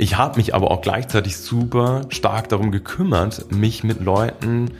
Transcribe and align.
Ich 0.00 0.16
habe 0.16 0.36
mich 0.36 0.54
aber 0.54 0.70
auch 0.70 0.80
gleichzeitig 0.80 1.36
super 1.36 2.02
stark 2.10 2.48
darum 2.48 2.70
gekümmert, 2.70 3.50
mich 3.52 3.82
mit 3.82 4.00
Leuten 4.00 4.70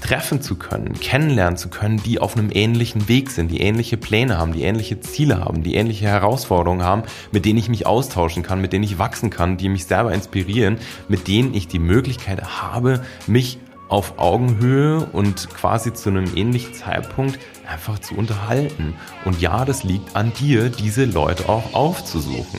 treffen 0.00 0.42
zu 0.42 0.56
können, 0.56 0.94
kennenlernen 0.94 1.56
zu 1.56 1.68
können, 1.68 2.02
die 2.02 2.18
auf 2.18 2.36
einem 2.36 2.50
ähnlichen 2.52 3.08
Weg 3.08 3.30
sind, 3.30 3.52
die 3.52 3.60
ähnliche 3.60 3.96
Pläne 3.96 4.36
haben, 4.36 4.52
die 4.52 4.64
ähnliche 4.64 4.98
Ziele 4.98 5.38
haben, 5.40 5.62
die 5.62 5.76
ähnliche 5.76 6.06
Herausforderungen 6.06 6.82
haben, 6.82 7.04
mit 7.30 7.44
denen 7.44 7.58
ich 7.60 7.68
mich 7.68 7.86
austauschen 7.86 8.42
kann, 8.42 8.60
mit 8.60 8.72
denen 8.72 8.82
ich 8.82 8.98
wachsen 8.98 9.30
kann, 9.30 9.56
die 9.56 9.68
mich 9.68 9.86
selber 9.86 10.12
inspirieren, 10.12 10.78
mit 11.08 11.28
denen 11.28 11.54
ich 11.54 11.68
die 11.68 11.78
Möglichkeit 11.78 12.42
habe, 12.60 13.04
mich 13.28 13.58
auf 13.88 14.18
Augenhöhe 14.18 15.06
und 15.12 15.48
quasi 15.50 15.94
zu 15.94 16.10
einem 16.10 16.26
ähnlichen 16.34 16.74
Zeitpunkt 16.74 17.38
einfach 17.70 18.00
zu 18.00 18.16
unterhalten. 18.16 18.94
Und 19.24 19.40
ja, 19.40 19.64
das 19.64 19.84
liegt 19.84 20.16
an 20.16 20.32
dir, 20.40 20.68
diese 20.68 21.04
Leute 21.04 21.48
auch 21.48 21.74
aufzusuchen. 21.74 22.58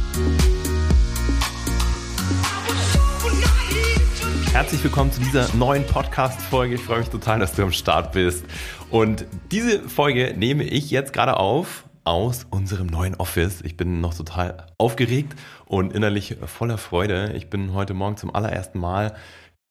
Herzlich 4.53 4.83
willkommen 4.83 5.11
zu 5.11 5.21
dieser 5.21 5.53
neuen 5.55 5.85
Podcast-Folge. 5.85 6.75
Ich 6.75 6.81
freue 6.81 6.99
mich 6.99 7.09
total, 7.09 7.39
dass 7.39 7.53
du 7.53 7.63
am 7.63 7.71
Start 7.71 8.11
bist. 8.11 8.45
Und 8.89 9.25
diese 9.49 9.87
Folge 9.89 10.35
nehme 10.37 10.63
ich 10.63 10.91
jetzt 10.91 11.13
gerade 11.13 11.37
auf 11.37 11.85
aus 12.03 12.45
unserem 12.49 12.87
neuen 12.87 13.15
Office. 13.15 13.61
Ich 13.61 13.77
bin 13.77 14.01
noch 14.01 14.13
total 14.13 14.67
aufgeregt 14.77 15.39
und 15.65 15.93
innerlich 15.93 16.37
voller 16.45 16.77
Freude. 16.77 17.33
Ich 17.35 17.49
bin 17.49 17.73
heute 17.73 17.93
Morgen 17.93 18.17
zum 18.17 18.35
allerersten 18.35 18.79
Mal 18.79 19.15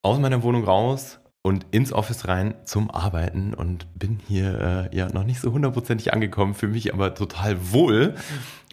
aus 0.02 0.19
meiner 0.19 0.42
Wohnung 0.42 0.64
raus 0.64 1.19
und 1.42 1.66
ins 1.70 1.92
Office 1.92 2.28
rein 2.28 2.55
zum 2.64 2.91
Arbeiten 2.91 3.55
und 3.55 3.86
bin 3.98 4.19
hier 4.28 4.88
äh, 4.92 4.96
ja 4.96 5.08
noch 5.10 5.24
nicht 5.24 5.41
so 5.41 5.52
hundertprozentig 5.52 6.12
angekommen, 6.12 6.55
fühle 6.55 6.72
mich 6.72 6.92
aber 6.92 7.14
total 7.14 7.72
wohl. 7.72 8.14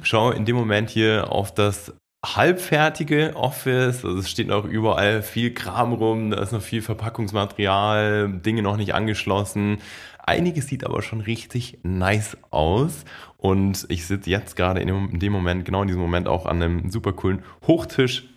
Schau 0.01 0.31
in 0.31 0.45
dem 0.45 0.55
Moment 0.55 0.89
hier 0.89 1.31
auf 1.31 1.53
das 1.53 1.93
halbfertige 2.25 3.35
Office. 3.35 4.03
Also 4.03 4.17
es 4.19 4.29
steht 4.29 4.47
noch 4.47 4.65
überall 4.65 5.21
viel 5.21 5.53
Kram 5.53 5.93
rum, 5.93 6.31
da 6.31 6.41
ist 6.41 6.51
noch 6.51 6.61
viel 6.61 6.81
Verpackungsmaterial, 6.81 8.29
Dinge 8.45 8.61
noch 8.61 8.77
nicht 8.77 8.93
angeschlossen. 8.93 9.77
Einiges 10.25 10.67
sieht 10.67 10.83
aber 10.83 11.01
schon 11.01 11.21
richtig 11.21 11.79
nice 11.83 12.37
aus. 12.51 13.05
Und 13.37 13.85
ich 13.87 14.05
sitze 14.05 14.29
jetzt 14.29 14.57
gerade 14.57 14.81
in 14.81 15.19
dem 15.19 15.31
Moment, 15.31 15.63
genau 15.63 15.83
in 15.83 15.87
diesem 15.87 16.01
Moment 16.01 16.27
auch 16.27 16.45
an 16.45 16.61
einem 16.61 16.89
super 16.91 17.13
coolen 17.13 17.43
Hochtisch, 17.65 18.27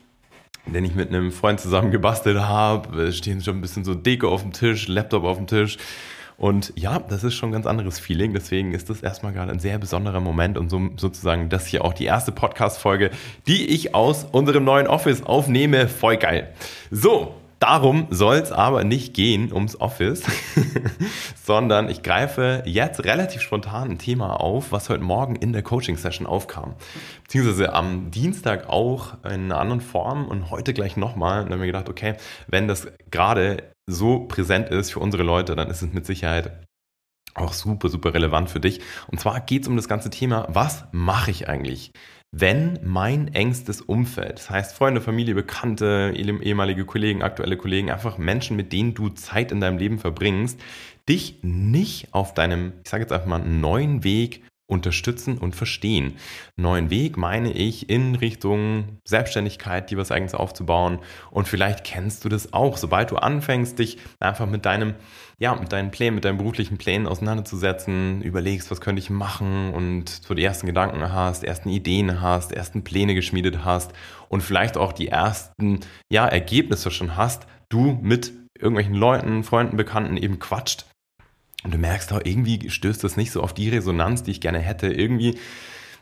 den 0.66 0.84
ich 0.84 0.94
mit 0.94 1.08
einem 1.08 1.32
Freund 1.32 1.60
zusammen 1.60 1.90
gebastelt 1.90 2.38
habe. 2.38 3.12
Stehen 3.12 3.42
schon 3.42 3.58
ein 3.58 3.60
bisschen 3.60 3.84
so 3.84 3.94
Deko 3.94 4.28
auf 4.28 4.42
dem 4.42 4.52
Tisch, 4.52 4.88
Laptop 4.88 5.24
auf 5.24 5.36
dem 5.36 5.46
Tisch. 5.46 5.78
Und 6.36 6.72
ja, 6.74 6.98
das 7.00 7.22
ist 7.22 7.34
schon 7.34 7.50
ein 7.50 7.52
ganz 7.52 7.66
anderes 7.66 7.98
Feeling. 7.98 8.32
Deswegen 8.32 8.72
ist 8.72 8.88
das 8.88 9.02
erstmal 9.02 9.34
gerade 9.34 9.52
ein 9.52 9.58
sehr 9.58 9.78
besonderer 9.78 10.20
Moment 10.20 10.56
und 10.56 10.70
so, 10.70 10.80
sozusagen 10.96 11.50
das 11.50 11.66
hier 11.66 11.84
auch 11.84 11.92
die 11.92 12.06
erste 12.06 12.32
Podcast-Folge, 12.32 13.10
die 13.46 13.66
ich 13.66 13.94
aus 13.94 14.24
unserem 14.24 14.64
neuen 14.64 14.86
Office 14.86 15.22
aufnehme. 15.22 15.86
Voll 15.86 16.16
geil. 16.16 16.54
So, 16.90 17.34
Darum 17.60 18.06
soll 18.08 18.36
es 18.36 18.52
aber 18.52 18.84
nicht 18.84 19.12
gehen 19.12 19.52
ums 19.52 19.78
Office, 19.78 20.22
sondern 21.44 21.90
ich 21.90 22.02
greife 22.02 22.62
jetzt 22.64 23.04
relativ 23.04 23.42
spontan 23.42 23.90
ein 23.90 23.98
Thema 23.98 24.40
auf, 24.40 24.72
was 24.72 24.88
heute 24.88 25.04
Morgen 25.04 25.36
in 25.36 25.52
der 25.52 25.62
Coaching-Session 25.62 26.26
aufkam. 26.26 26.74
Beziehungsweise 27.22 27.74
am 27.74 28.10
Dienstag 28.10 28.70
auch 28.70 29.22
in 29.24 29.44
einer 29.52 29.60
anderen 29.60 29.82
Form 29.82 30.26
und 30.26 30.50
heute 30.50 30.72
gleich 30.72 30.96
nochmal. 30.96 31.40
Und 31.40 31.46
dann 31.46 31.52
haben 31.52 31.60
wir 31.60 31.66
gedacht, 31.66 31.90
okay, 31.90 32.14
wenn 32.48 32.66
das 32.66 32.88
gerade 33.10 33.70
so 33.86 34.20
präsent 34.20 34.70
ist 34.70 34.92
für 34.92 35.00
unsere 35.00 35.22
Leute, 35.22 35.54
dann 35.54 35.68
ist 35.68 35.82
es 35.82 35.92
mit 35.92 36.06
Sicherheit 36.06 36.64
auch 37.34 37.52
super, 37.52 37.90
super 37.90 38.14
relevant 38.14 38.48
für 38.48 38.60
dich. 38.60 38.80
Und 39.08 39.20
zwar 39.20 39.38
geht 39.38 39.62
es 39.62 39.68
um 39.68 39.76
das 39.76 39.86
ganze 39.86 40.08
Thema, 40.08 40.46
was 40.48 40.84
mache 40.92 41.30
ich 41.30 41.46
eigentlich, 41.48 41.92
wenn 42.32 42.78
mein 42.84 43.34
engstes 43.34 43.80
Umfeld, 43.80 44.38
das 44.38 44.50
heißt 44.50 44.74
Freunde, 44.76 45.00
Familie, 45.00 45.34
Bekannte, 45.34 46.14
ehemalige 46.14 46.84
Kollegen, 46.84 47.22
aktuelle 47.22 47.56
Kollegen, 47.56 47.90
einfach 47.90 48.18
Menschen, 48.18 48.56
mit 48.56 48.72
denen 48.72 48.94
du 48.94 49.08
Zeit 49.08 49.50
in 49.50 49.60
deinem 49.60 49.78
Leben 49.78 49.98
verbringst, 49.98 50.60
dich 51.08 51.38
nicht 51.42 52.14
auf 52.14 52.32
deinem, 52.32 52.72
ich 52.84 52.90
sage 52.90 53.02
jetzt 53.02 53.12
einfach 53.12 53.26
mal, 53.26 53.40
neuen 53.40 54.04
Weg 54.04 54.44
unterstützen 54.70 55.36
und 55.38 55.56
verstehen. 55.56 56.14
Neuen 56.56 56.90
Weg 56.90 57.16
meine 57.16 57.50
ich 57.52 57.90
in 57.90 58.14
Richtung 58.14 59.00
Selbstständigkeit, 59.04 59.90
die 59.90 59.96
was 59.96 60.12
eigenes 60.12 60.34
aufzubauen. 60.34 61.00
Und 61.32 61.48
vielleicht 61.48 61.82
kennst 61.82 62.24
du 62.24 62.28
das 62.28 62.52
auch. 62.52 62.76
Sobald 62.76 63.10
du 63.10 63.16
anfängst, 63.16 63.80
dich 63.80 63.98
einfach 64.20 64.46
mit 64.46 64.64
deinem, 64.64 64.94
ja, 65.40 65.54
mit 65.54 65.72
deinen 65.72 65.90
Plänen, 65.90 66.14
mit 66.14 66.24
deinen 66.24 66.36
beruflichen 66.36 66.76
Plänen 66.76 67.06
auseinanderzusetzen, 67.06 68.20
überlegst, 68.22 68.70
was 68.70 68.80
könnte 68.80 69.00
ich 69.00 69.08
machen 69.08 69.72
und 69.72 70.08
so 70.08 70.34
die 70.34 70.44
ersten 70.44 70.66
Gedanken 70.66 71.12
hast, 71.12 71.44
ersten 71.44 71.70
Ideen 71.70 72.20
hast, 72.20 72.52
ersten 72.52 72.84
Pläne 72.84 73.14
geschmiedet 73.14 73.64
hast 73.64 73.92
und 74.28 74.42
vielleicht 74.42 74.76
auch 74.76 74.92
die 74.92 75.08
ersten, 75.08 75.80
ja, 76.12 76.26
Ergebnisse 76.26 76.90
schon 76.90 77.16
hast, 77.16 77.46
du 77.70 77.98
mit 78.02 78.32
irgendwelchen 78.58 78.94
Leuten, 78.94 79.42
Freunden, 79.42 79.78
Bekannten 79.78 80.18
eben 80.18 80.38
quatscht 80.38 80.84
und 81.62 81.74
du 81.74 81.78
merkst 81.78 82.12
auch, 82.12 82.20
irgendwie 82.24 82.70
stößt 82.70 83.02
das 83.04 83.16
nicht 83.16 83.32
so 83.32 83.42
auf 83.42 83.54
die 83.54 83.68
Resonanz, 83.68 84.22
die 84.22 84.30
ich 84.30 84.40
gerne 84.40 84.58
hätte. 84.58 84.88
Irgendwie, 84.88 85.38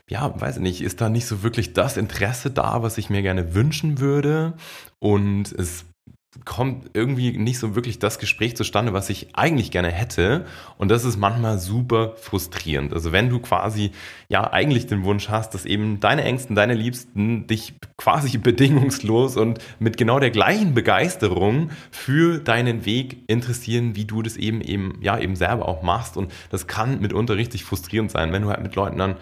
ja, 0.09 0.39
weiß 0.39 0.57
ich 0.57 0.61
nicht, 0.61 0.81
ist 0.81 1.01
da 1.01 1.09
nicht 1.09 1.25
so 1.25 1.43
wirklich 1.43 1.73
das 1.73 1.97
Interesse 1.97 2.51
da, 2.51 2.81
was 2.81 2.97
ich 2.97 3.09
mir 3.09 3.21
gerne 3.21 3.53
wünschen 3.53 3.99
würde. 3.99 4.53
Und 4.99 5.51
es 5.51 5.85
kommt 6.45 6.91
irgendwie 6.93 7.37
nicht 7.37 7.57
so 7.57 7.73
wirklich 7.73 7.97
das 7.97 8.19
Gespräch 8.19 8.55
zustande, 8.55 8.93
was 8.93 9.09
ich 9.09 9.35
eigentlich 9.35 9.71
gerne 9.71 9.89
hätte. 9.89 10.45
Und 10.77 10.89
das 10.89 11.03
ist 11.03 11.17
manchmal 11.17 11.57
super 11.57 12.13
frustrierend. 12.17 12.93
Also 12.93 13.11
wenn 13.11 13.29
du 13.29 13.39
quasi 13.39 13.91
ja 14.27 14.51
eigentlich 14.51 14.85
den 14.85 15.03
Wunsch 15.03 15.29
hast, 15.29 15.55
dass 15.55 15.65
eben 15.65 15.99
deine 15.99 16.23
Ängsten, 16.23 16.55
deine 16.55 16.75
Liebsten 16.75 17.47
dich 17.47 17.73
quasi 17.97 18.37
bedingungslos 18.37 19.37
und 19.37 19.59
mit 19.79 19.97
genau 19.97 20.19
der 20.19 20.29
gleichen 20.29 20.75
Begeisterung 20.75 21.71
für 21.89 22.37
deinen 22.37 22.85
Weg 22.85 23.23
interessieren, 23.27 23.95
wie 23.95 24.05
du 24.05 24.21
das 24.21 24.37
eben 24.37 24.61
eben 24.61 24.99
ja 25.01 25.17
eben 25.17 25.35
selber 25.35 25.67
auch 25.67 25.81
machst. 25.81 26.15
Und 26.15 26.31
das 26.51 26.67
kann 26.67 27.01
mitunter 27.01 27.37
richtig 27.37 27.63
frustrierend 27.63 28.11
sein, 28.11 28.31
wenn 28.31 28.43
du 28.43 28.49
halt 28.49 28.61
mit 28.61 28.75
Leuten 28.75 28.99
dann 28.99 29.15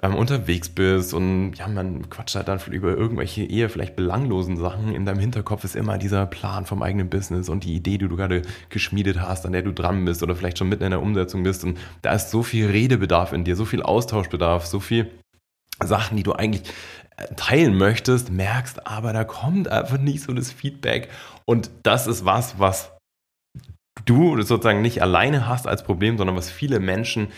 ähm, 0.00 0.14
unterwegs 0.14 0.68
bist 0.68 1.12
und 1.12 1.54
ja, 1.54 1.66
man 1.66 2.08
quatscht 2.08 2.36
halt 2.36 2.46
dann 2.46 2.60
über 2.70 2.96
irgendwelche 2.96 3.42
eher 3.42 3.68
vielleicht 3.68 3.96
belanglosen 3.96 4.56
Sachen. 4.56 4.94
In 4.94 5.04
deinem 5.04 5.18
Hinterkopf 5.18 5.64
ist 5.64 5.74
immer 5.74 5.98
dieser 5.98 6.24
Plan 6.26 6.66
vom 6.66 6.82
eigenen 6.82 7.10
Business 7.10 7.48
und 7.48 7.64
die 7.64 7.74
Idee, 7.74 7.98
die 7.98 8.08
du 8.08 8.16
gerade 8.16 8.42
geschmiedet 8.68 9.20
hast, 9.20 9.44
an 9.44 9.52
der 9.52 9.62
du 9.62 9.72
dran 9.72 10.04
bist 10.04 10.22
oder 10.22 10.36
vielleicht 10.36 10.58
schon 10.58 10.68
mitten 10.68 10.84
in 10.84 10.90
der 10.90 11.02
Umsetzung 11.02 11.42
bist. 11.42 11.64
Und 11.64 11.78
da 12.02 12.12
ist 12.12 12.30
so 12.30 12.44
viel 12.44 12.68
Redebedarf 12.68 13.32
in 13.32 13.42
dir, 13.42 13.56
so 13.56 13.64
viel 13.64 13.82
Austauschbedarf, 13.82 14.66
so 14.66 14.78
viel 14.78 15.10
Sachen, 15.82 16.16
die 16.16 16.22
du 16.22 16.32
eigentlich 16.32 16.62
äh, 17.16 17.34
teilen 17.34 17.76
möchtest, 17.76 18.30
merkst, 18.30 18.86
aber 18.86 19.12
da 19.12 19.24
kommt 19.24 19.68
einfach 19.68 19.98
nicht 19.98 20.22
so 20.22 20.32
das 20.32 20.52
Feedback. 20.52 21.08
Und 21.44 21.70
das 21.82 22.06
ist 22.06 22.24
was, 22.24 22.60
was 22.60 22.92
du 24.04 24.40
sozusagen 24.42 24.80
nicht 24.80 25.02
alleine 25.02 25.48
hast 25.48 25.66
als 25.66 25.82
Problem, 25.82 26.18
sondern 26.18 26.36
was 26.36 26.50
viele 26.50 26.78
Menschen 26.78 27.28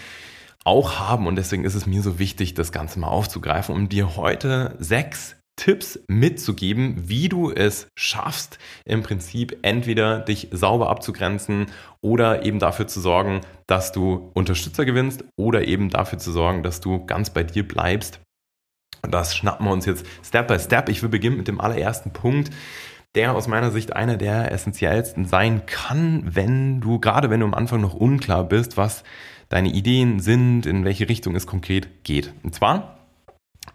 auch 0.64 0.98
haben. 0.98 1.26
Und 1.26 1.36
deswegen 1.36 1.64
ist 1.64 1.74
es 1.74 1.86
mir 1.86 2.02
so 2.02 2.18
wichtig, 2.18 2.54
das 2.54 2.72
Ganze 2.72 2.98
mal 2.98 3.08
aufzugreifen, 3.08 3.74
um 3.74 3.88
dir 3.88 4.16
heute 4.16 4.76
sechs 4.78 5.36
Tipps 5.56 6.00
mitzugeben, 6.08 7.08
wie 7.08 7.28
du 7.28 7.50
es 7.50 7.88
schaffst, 7.94 8.58
im 8.86 9.02
Prinzip 9.02 9.58
entweder 9.60 10.20
dich 10.20 10.48
sauber 10.52 10.88
abzugrenzen 10.88 11.66
oder 12.00 12.46
eben 12.46 12.58
dafür 12.58 12.86
zu 12.86 13.00
sorgen, 13.00 13.42
dass 13.66 13.92
du 13.92 14.30
Unterstützer 14.32 14.86
gewinnst 14.86 15.24
oder 15.36 15.66
eben 15.66 15.90
dafür 15.90 16.18
zu 16.18 16.32
sorgen, 16.32 16.62
dass 16.62 16.80
du 16.80 17.04
ganz 17.04 17.28
bei 17.30 17.42
dir 17.42 17.68
bleibst. 17.68 18.20
Und 19.02 19.12
das 19.12 19.36
schnappen 19.36 19.66
wir 19.66 19.72
uns 19.72 19.84
jetzt 19.84 20.06
Step 20.24 20.48
by 20.48 20.58
Step. 20.58 20.88
Ich 20.88 21.02
will 21.02 21.10
beginnen 21.10 21.36
mit 21.36 21.48
dem 21.48 21.60
allerersten 21.60 22.12
Punkt, 22.12 22.50
der 23.14 23.34
aus 23.34 23.46
meiner 23.46 23.70
Sicht 23.70 23.94
einer 23.94 24.16
der 24.16 24.52
essentiellsten 24.52 25.26
sein 25.26 25.66
kann, 25.66 26.22
wenn 26.24 26.80
du, 26.80 27.00
gerade 27.00 27.28
wenn 27.28 27.40
du 27.40 27.46
am 27.46 27.54
Anfang 27.54 27.80
noch 27.82 27.94
unklar 27.94 28.44
bist, 28.44 28.76
was 28.76 29.04
deine 29.50 29.68
Ideen 29.68 30.20
sind, 30.20 30.64
in 30.64 30.86
welche 30.86 31.10
Richtung 31.10 31.36
es 31.36 31.46
konkret 31.46 32.04
geht. 32.04 32.32
Und 32.42 32.54
zwar 32.54 32.96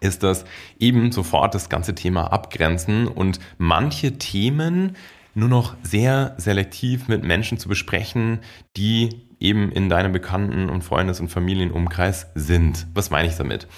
ist 0.00 0.24
das 0.24 0.44
eben 0.80 1.12
sofort 1.12 1.54
das 1.54 1.68
ganze 1.68 1.94
Thema 1.94 2.32
abgrenzen 2.32 3.06
und 3.06 3.38
manche 3.58 4.18
Themen 4.18 4.96
nur 5.34 5.48
noch 5.48 5.76
sehr 5.82 6.34
selektiv 6.38 7.08
mit 7.08 7.22
Menschen 7.22 7.58
zu 7.58 7.68
besprechen, 7.68 8.40
die 8.76 9.26
eben 9.38 9.70
in 9.70 9.90
deinem 9.90 10.12
Bekannten- 10.12 10.70
und 10.70 10.82
Freundes- 10.82 11.20
und 11.20 11.28
Familienumkreis 11.28 12.30
sind. 12.34 12.86
Was 12.94 13.10
meine 13.10 13.28
ich 13.28 13.36
damit? 13.36 13.68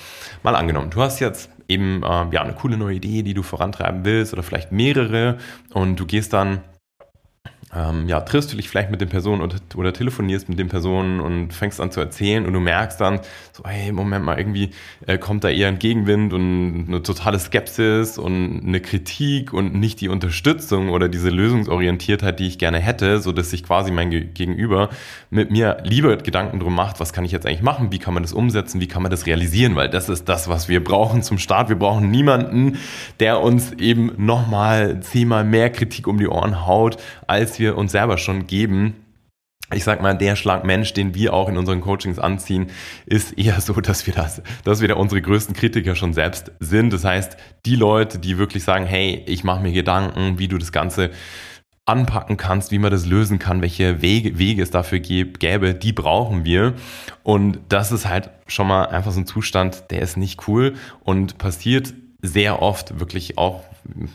Mal 0.44 0.54
angenommen, 0.54 0.90
du 0.90 1.02
hast 1.02 1.18
jetzt 1.18 1.50
eben 1.66 2.02
äh, 2.04 2.26
ja 2.30 2.42
eine 2.42 2.54
coole 2.54 2.76
neue 2.76 2.96
Idee, 2.96 3.22
die 3.22 3.34
du 3.34 3.42
vorantreiben 3.42 4.04
willst 4.04 4.32
oder 4.32 4.44
vielleicht 4.44 4.70
mehrere 4.70 5.38
und 5.74 5.98
du 5.98 6.06
gehst 6.06 6.32
dann 6.32 6.60
ähm, 7.74 8.08
ja, 8.08 8.20
triffst 8.20 8.50
du 8.50 8.56
dich 8.56 8.68
vielleicht 8.68 8.90
mit 8.90 9.02
den 9.02 9.10
Personen 9.10 9.42
oder, 9.42 9.56
oder, 9.76 9.92
telefonierst 9.92 10.48
mit 10.48 10.58
den 10.58 10.68
Personen 10.68 11.20
und 11.20 11.52
fängst 11.52 11.80
an 11.80 11.90
zu 11.90 12.00
erzählen 12.00 12.46
und 12.46 12.54
du 12.54 12.60
merkst 12.60 12.98
dann, 12.98 13.20
so, 13.52 13.62
hey, 13.66 13.92
Moment 13.92 14.24
mal, 14.24 14.38
irgendwie 14.38 14.70
äh, 15.06 15.18
kommt 15.18 15.44
da 15.44 15.50
eher 15.50 15.68
ein 15.68 15.78
Gegenwind 15.78 16.32
und 16.32 16.86
eine 16.88 17.02
totale 17.02 17.38
Skepsis 17.38 18.16
und 18.16 18.62
eine 18.66 18.80
Kritik 18.80 19.52
und 19.52 19.74
nicht 19.74 20.00
die 20.00 20.08
Unterstützung 20.08 20.88
oder 20.88 21.10
diese 21.10 21.28
Lösungsorientiertheit, 21.28 22.40
die 22.40 22.46
ich 22.46 22.58
gerne 22.58 22.78
hätte, 22.78 23.20
so 23.20 23.32
dass 23.32 23.50
sich 23.50 23.64
quasi 23.64 23.90
mein 23.90 24.10
Gegenüber 24.10 24.88
mit 25.28 25.50
mir 25.50 25.76
lieber 25.84 26.16
Gedanken 26.16 26.60
drum 26.60 26.74
macht, 26.74 27.00
was 27.00 27.12
kann 27.12 27.26
ich 27.26 27.32
jetzt 27.32 27.44
eigentlich 27.46 27.62
machen, 27.62 27.92
wie 27.92 27.98
kann 27.98 28.14
man 28.14 28.22
das 28.22 28.32
umsetzen, 28.32 28.80
wie 28.80 28.88
kann 28.88 29.02
man 29.02 29.10
das 29.10 29.26
realisieren, 29.26 29.76
weil 29.76 29.90
das 29.90 30.08
ist 30.08 30.26
das, 30.28 30.48
was 30.48 30.70
wir 30.70 30.82
brauchen 30.82 31.22
zum 31.22 31.36
Start. 31.36 31.68
Wir 31.68 31.76
brauchen 31.76 32.10
niemanden, 32.10 32.78
der 33.20 33.40
uns 33.40 33.72
eben 33.72 34.12
nochmal 34.16 35.00
zehnmal 35.00 35.44
mehr 35.44 35.68
Kritik 35.68 36.06
um 36.06 36.18
die 36.18 36.28
Ohren 36.28 36.66
haut, 36.66 36.96
als 37.26 37.57
wir 37.58 37.76
uns 37.76 37.92
selber 37.92 38.18
schon 38.18 38.46
geben, 38.46 38.94
ich 39.74 39.84
sag 39.84 40.00
mal, 40.00 40.16
der 40.16 40.34
Schlag 40.34 40.64
Mensch, 40.64 40.94
den 40.94 41.14
wir 41.14 41.34
auch 41.34 41.48
in 41.48 41.58
unseren 41.58 41.82
Coachings 41.82 42.18
anziehen, 42.18 42.70
ist 43.04 43.36
eher 43.38 43.60
so, 43.60 43.74
dass 43.74 44.06
wir 44.06 44.14
das, 44.14 44.42
dass 44.64 44.80
wir 44.80 44.88
da 44.88 44.94
unsere 44.94 45.20
größten 45.20 45.54
Kritiker 45.54 45.94
schon 45.94 46.14
selbst 46.14 46.52
sind. 46.60 46.92
Das 46.92 47.04
heißt, 47.04 47.36
die 47.66 47.76
Leute, 47.76 48.18
die 48.18 48.38
wirklich 48.38 48.64
sagen, 48.64 48.86
hey, 48.86 49.22
ich 49.26 49.44
mache 49.44 49.62
mir 49.62 49.72
Gedanken, 49.72 50.38
wie 50.38 50.48
du 50.48 50.56
das 50.56 50.72
Ganze 50.72 51.10
anpacken 51.84 52.36
kannst, 52.36 52.70
wie 52.70 52.78
man 52.78 52.90
das 52.90 53.06
lösen 53.06 53.38
kann, 53.38 53.62
welche 53.62 54.02
Wege, 54.02 54.38
Wege 54.38 54.62
es 54.62 54.70
dafür 54.70 55.00
gäbe, 55.00 55.74
die 55.74 55.92
brauchen 55.92 56.44
wir. 56.44 56.74
Und 57.22 57.60
das 57.68 57.92
ist 57.92 58.06
halt 58.06 58.30
schon 58.46 58.68
mal 58.68 58.86
einfach 58.86 59.12
so 59.12 59.20
ein 59.20 59.26
Zustand, 59.26 59.90
der 59.90 60.02
ist 60.02 60.16
nicht 60.16 60.46
cool 60.48 60.74
und 61.00 61.38
passiert 61.38 61.94
sehr 62.20 62.62
oft 62.62 63.00
wirklich 63.00 63.38
auch 63.38 63.64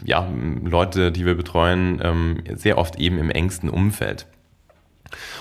ja, 0.04 0.28
Leute, 0.64 1.12
die 1.12 1.26
wir 1.26 1.36
betreuen, 1.36 2.00
ähm, 2.04 2.44
sehr 2.54 2.78
oft 2.78 2.98
eben 2.98 3.18
im 3.18 3.30
engsten 3.30 3.70
Umfeld. 3.70 4.28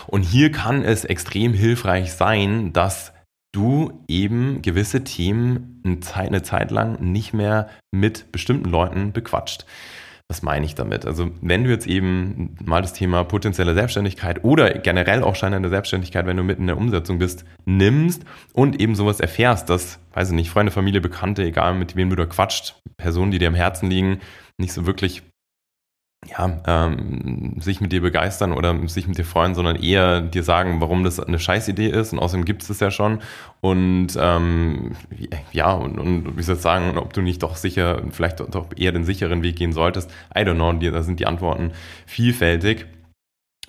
Und 0.06 0.22
hier 0.22 0.52
kann 0.52 0.84
es 0.84 1.04
extrem 1.04 1.54
hilfreich 1.54 2.12
sein, 2.12 2.72
dass 2.72 3.12
du 3.52 4.04
eben 4.08 4.62
gewisse 4.62 5.04
Themen 5.04 5.80
eine 5.84 6.00
Zeit, 6.00 6.28
eine 6.28 6.42
Zeit 6.42 6.70
lang 6.70 7.00
nicht 7.00 7.34
mehr 7.34 7.68
mit 7.90 8.32
bestimmten 8.32 8.68
Leuten 8.68 9.12
bequatscht. 9.12 9.66
Was 10.32 10.40
meine 10.40 10.64
ich 10.64 10.74
damit? 10.74 11.04
Also 11.04 11.30
wenn 11.42 11.64
du 11.64 11.68
jetzt 11.68 11.86
eben 11.86 12.56
mal 12.64 12.80
das 12.80 12.94
Thema 12.94 13.22
potenzielle 13.22 13.74
Selbstständigkeit 13.74 14.42
oder 14.44 14.72
generell 14.78 15.22
auch 15.22 15.36
scheinende 15.36 15.68
Selbstständigkeit, 15.68 16.24
wenn 16.24 16.38
du 16.38 16.42
mitten 16.42 16.62
in 16.62 16.68
der 16.68 16.78
Umsetzung 16.78 17.18
bist, 17.18 17.44
nimmst 17.66 18.24
und 18.54 18.80
eben 18.80 18.94
sowas 18.94 19.20
erfährst, 19.20 19.68
dass, 19.68 19.98
weiß 20.14 20.30
ich 20.30 20.34
nicht, 20.34 20.48
Freunde, 20.48 20.72
Familie, 20.72 21.02
Bekannte, 21.02 21.42
egal 21.42 21.74
mit 21.74 21.96
wem 21.96 22.08
du 22.08 22.16
da 22.16 22.24
quatscht, 22.24 22.80
Personen, 22.96 23.30
die 23.30 23.40
dir 23.40 23.48
am 23.48 23.54
Herzen 23.54 23.90
liegen, 23.90 24.20
nicht 24.56 24.72
so 24.72 24.86
wirklich 24.86 25.22
ja, 26.28 26.60
ähm, 26.66 27.56
sich 27.58 27.80
mit 27.80 27.90
dir 27.90 28.00
begeistern 28.00 28.52
oder 28.52 28.76
sich 28.88 29.08
mit 29.08 29.18
dir 29.18 29.24
freuen, 29.24 29.54
sondern 29.54 29.76
eher 29.76 30.20
dir 30.20 30.44
sagen, 30.44 30.80
warum 30.80 31.02
das 31.02 31.18
eine 31.18 31.38
Scheißidee 31.38 31.88
ist. 31.88 32.12
Und 32.12 32.20
außerdem 32.20 32.44
gibt 32.44 32.62
es 32.62 32.68
das 32.68 32.80
ja 32.80 32.90
schon. 32.90 33.18
Und 33.60 34.16
ähm, 34.18 34.92
ja, 35.52 35.72
und, 35.72 35.98
und 35.98 36.36
wie 36.36 36.42
soll 36.42 36.56
ich 36.56 36.62
sagen, 36.62 36.96
ob 36.96 37.12
du 37.12 37.22
nicht 37.22 37.42
doch 37.42 37.56
sicher, 37.56 38.02
vielleicht 38.12 38.40
doch 38.40 38.66
eher 38.76 38.92
den 38.92 39.04
sicheren 39.04 39.42
Weg 39.42 39.56
gehen 39.56 39.72
solltest. 39.72 40.10
I 40.34 40.40
don't 40.40 40.54
know, 40.54 40.72
da 40.72 41.02
sind 41.02 41.18
die 41.18 41.26
Antworten 41.26 41.72
vielfältig 42.06 42.86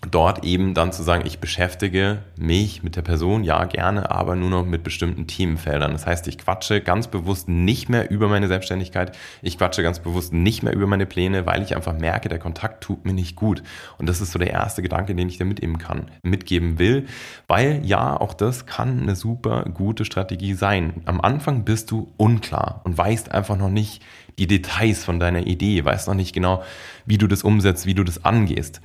dort 0.09 0.43
eben 0.43 0.73
dann 0.73 0.91
zu 0.91 1.03
sagen, 1.03 1.25
ich 1.25 1.39
beschäftige 1.39 2.19
mich 2.37 2.83
mit 2.83 2.95
der 2.95 3.01
Person, 3.01 3.43
ja 3.43 3.63
gerne, 3.65 4.11
aber 4.11 4.35
nur 4.35 4.49
noch 4.49 4.65
mit 4.65 4.83
bestimmten 4.83 5.27
Themenfeldern. 5.27 5.91
Das 5.91 6.05
heißt, 6.05 6.27
ich 6.27 6.37
quatsche 6.37 6.81
ganz 6.81 7.07
bewusst 7.07 7.47
nicht 7.47 7.89
mehr 7.89 8.11
über 8.11 8.27
meine 8.27 8.47
Selbstständigkeit, 8.47 9.15
ich 9.41 9.57
quatsche 9.57 9.83
ganz 9.83 9.99
bewusst 9.99 10.33
nicht 10.33 10.63
mehr 10.63 10.73
über 10.73 10.87
meine 10.87 11.05
Pläne, 11.05 11.45
weil 11.45 11.61
ich 11.61 11.75
einfach 11.75 11.97
merke, 11.97 12.29
der 12.29 12.39
Kontakt 12.39 12.83
tut 12.83 13.05
mir 13.05 13.13
nicht 13.13 13.35
gut. 13.35 13.63
Und 13.97 14.07
das 14.07 14.21
ist 14.21 14.31
so 14.31 14.39
der 14.39 14.51
erste 14.51 14.81
Gedanke, 14.81 15.15
den 15.15 15.29
ich 15.29 15.37
da 15.37 15.45
mitgeben 15.45 15.77
kann, 15.77 16.11
mitgeben 16.23 16.79
will, 16.79 17.05
weil 17.47 17.81
ja, 17.85 18.19
auch 18.19 18.33
das 18.33 18.65
kann 18.65 19.01
eine 19.01 19.15
super 19.15 19.65
gute 19.73 20.05
Strategie 20.05 20.53
sein. 20.53 21.01
Am 21.05 21.21
Anfang 21.21 21.63
bist 21.63 21.91
du 21.91 22.11
unklar 22.17 22.81
und 22.83 22.97
weißt 22.97 23.31
einfach 23.31 23.57
noch 23.57 23.69
nicht, 23.69 24.03
die 24.37 24.47
Details 24.47 25.03
von 25.03 25.19
deiner 25.19 25.45
Idee, 25.45 25.83
weißt 25.85 26.07
noch 26.07 26.15
nicht 26.15 26.33
genau, 26.33 26.63
wie 27.05 27.17
du 27.17 27.27
das 27.27 27.43
umsetzt, 27.43 27.85
wie 27.85 27.93
du 27.93 28.03
das 28.03 28.25
angehst. 28.25 28.81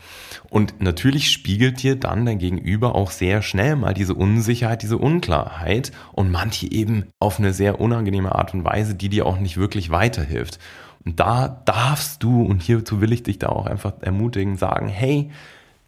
Und 0.51 0.81
natürlich 0.81 1.31
spiegelt 1.31 1.83
dir 1.83 1.97
dann 1.97 2.27
dein 2.27 2.39
Gegenüber 2.39 2.95
auch 2.95 3.11
sehr 3.11 3.43
schnell 3.43 3.77
mal 3.77 3.95
diese 3.95 4.15
Unsicherheit, 4.15 4.83
diese 4.83 4.99
Unklarheit 4.99 5.93
und 6.13 6.31
manche 6.31 6.71
eben 6.71 7.07
auf 7.19 7.39
eine 7.39 7.53
sehr 7.53 7.81
unangenehme 7.81 8.35
Art 8.35 8.55
und 8.55 8.65
Weise, 8.65 8.95
die 8.95 9.09
dir 9.09 9.27
auch 9.27 9.39
nicht 9.39 9.57
wirklich 9.57 9.91
weiterhilft. 9.91 10.59
Und 11.05 11.21
da 11.21 11.63
darfst 11.65 12.23
du, 12.23 12.43
und 12.43 12.63
hierzu 12.63 13.01
will 13.01 13.13
ich 13.13 13.23
dich 13.23 13.39
da 13.39 13.49
auch 13.49 13.67
einfach 13.67 13.95
ermutigen, 14.01 14.57
sagen, 14.57 14.89
hey, 14.89 15.31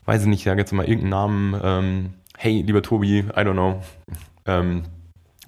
weiß 0.06 0.22
ich 0.22 0.28
nicht, 0.28 0.40
ich 0.40 0.44
sage 0.44 0.60
jetzt 0.60 0.72
mal 0.72 0.86
irgendeinen 0.86 1.10
Namen, 1.10 1.60
ähm, 1.62 2.10
hey, 2.38 2.62
lieber 2.62 2.82
Tobi, 2.82 3.18
I 3.18 3.24
don't 3.32 3.52
know, 3.52 3.82
ähm, 4.46 4.84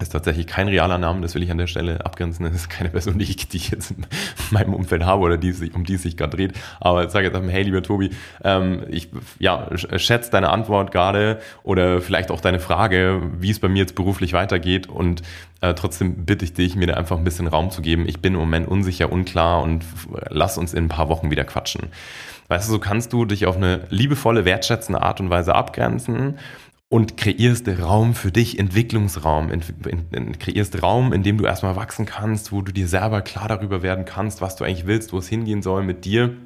ist 0.03 0.11
tatsächlich 0.11 0.47
kein 0.47 0.69
realer 0.69 0.99
Name, 0.99 1.21
das 1.21 1.35
will 1.35 1.43
ich 1.43 1.51
an 1.51 1.59
der 1.59 1.67
Stelle 1.67 2.05
abgrenzen. 2.05 2.45
Das 2.45 2.55
ist 2.55 2.69
keine 2.69 2.91
Person, 2.91 3.19
die 3.19 3.25
ich, 3.25 3.49
die 3.49 3.57
ich 3.57 3.71
jetzt 3.71 3.93
in 3.93 4.07
meinem 4.51 4.75
Umfeld 4.75 5.05
habe 5.05 5.23
oder 5.23 5.39
die 5.39 5.53
sich, 5.53 5.75
um 5.75 5.85
die 5.85 5.95
es 5.95 6.03
sich 6.03 6.17
gerade 6.17 6.37
dreht. 6.37 6.53
Aber 6.81 7.09
sage 7.09 7.27
jetzt 7.27 7.37
einfach, 7.37 7.51
hey, 7.51 7.63
lieber 7.63 7.83
Tobi, 7.83 8.11
ähm, 8.45 8.83
ich 8.89 9.09
ja, 9.39 9.69
schätze 9.77 10.31
deine 10.31 10.51
Antwort 10.51 10.93
gerade 10.93 11.41
oder 11.63 12.01
vielleicht 12.01 12.31
auch 12.31 12.41
deine 12.41 12.61
Frage, 12.61 13.23
wie 13.39 13.51
es 13.51 13.61
bei 13.61 13.69
mir 13.69 13.79
jetzt 13.79 13.95
beruflich 13.95 14.33
weitergeht 14.33 14.89
und 14.89 15.23
äh, 15.61 15.75
trotzdem 15.75 16.27
bitte 16.27 16.45
ich 16.45 16.53
dich, 16.53 16.77
mir 16.77 16.89
da 16.89 16.95
einfach 16.95 17.17
ein 17.17 17.25
bisschen 17.25 17.47
Raum 17.47 17.71
zu 17.71 17.83
geben. 17.83 18.07
Ich 18.09 18.21
bin 18.21 18.35
im 18.35 18.41
Moment 18.41 18.69
unsicher, 18.69 19.11
unklar 19.11 19.63
und 19.63 19.85
lass 20.29 20.59
uns 20.59 20.75
in 20.75 20.85
ein 20.85 20.89
paar 20.89 21.09
Wochen 21.09 21.31
wieder 21.31 21.45
quatschen. 21.45 21.89
Weißt 22.49 22.69
du, 22.69 22.73
so 22.73 22.79
kannst 22.79 23.13
du 23.13 23.25
dich 23.25 23.47
auf 23.47 23.57
eine 23.57 23.81
liebevolle, 23.89 24.45
wertschätzende 24.45 25.01
Art 25.01 25.21
und 25.21 25.31
Weise 25.31 25.55
abgrenzen 25.55 26.39
und 26.93 27.17
kreierst 27.17 27.67
Raum 27.81 28.13
für 28.13 28.31
dich, 28.31 28.59
Entwicklungsraum, 28.59 29.51
in, 29.51 29.63
in, 29.89 30.05
in, 30.13 30.39
kreierst 30.39 30.83
Raum, 30.83 31.15
in 31.15 31.23
dem 31.23 31.39
du 31.39 31.47
erstmal 31.47 31.75
wachsen 31.75 32.05
kannst, 32.05 32.53
wo 32.53 32.61
du 32.61 32.71
dir 32.71 32.87
selber 32.87 33.23
klar 33.23 33.49
darüber 33.49 33.83
werden 33.83 34.05
kannst, 34.05 34.43
was 34.43 34.57
du 34.57 34.65
eigentlich 34.65 34.87
willst, 34.87 35.15
wo 35.15 35.17
es 35.17 35.27
hingehen 35.27 35.63
soll 35.63 35.85
mit 35.85 36.05
dir, 36.05 36.37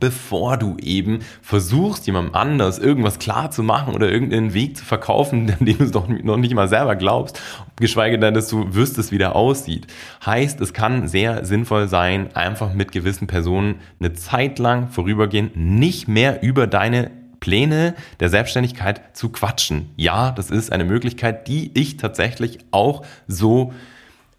bevor 0.00 0.56
du 0.56 0.78
eben 0.78 1.20
versuchst, 1.42 2.08
jemandem 2.08 2.34
anders 2.34 2.80
irgendwas 2.80 3.20
klar 3.20 3.52
zu 3.52 3.62
machen 3.62 3.94
oder 3.94 4.10
irgendeinen 4.10 4.52
Weg 4.52 4.76
zu 4.76 4.84
verkaufen, 4.84 5.46
den 5.60 5.78
du 5.78 5.88
doch 5.88 6.08
noch 6.08 6.38
nicht 6.38 6.54
mal 6.54 6.66
selber 6.66 6.96
glaubst, 6.96 7.40
geschweige 7.76 8.18
denn, 8.18 8.34
dass 8.34 8.48
du 8.48 8.74
wüsstest, 8.74 9.12
wie 9.12 9.18
der 9.18 9.36
aussieht. 9.36 9.86
Heißt, 10.26 10.60
es 10.60 10.72
kann 10.72 11.06
sehr 11.06 11.44
sinnvoll 11.44 11.86
sein, 11.86 12.34
einfach 12.34 12.74
mit 12.74 12.90
gewissen 12.90 13.28
Personen 13.28 13.76
eine 14.00 14.12
Zeit 14.12 14.58
lang 14.58 14.88
vorübergehend 14.88 15.56
nicht 15.56 16.08
mehr 16.08 16.42
über 16.42 16.66
deine 16.66 17.12
Pläne 17.48 17.94
der 18.20 18.28
Selbstständigkeit 18.28 19.16
zu 19.16 19.30
quatschen. 19.30 19.88
Ja, 19.96 20.32
das 20.32 20.50
ist 20.50 20.70
eine 20.70 20.84
Möglichkeit, 20.84 21.48
die 21.48 21.70
ich 21.72 21.96
tatsächlich 21.96 22.58
auch 22.72 23.06
so 23.26 23.72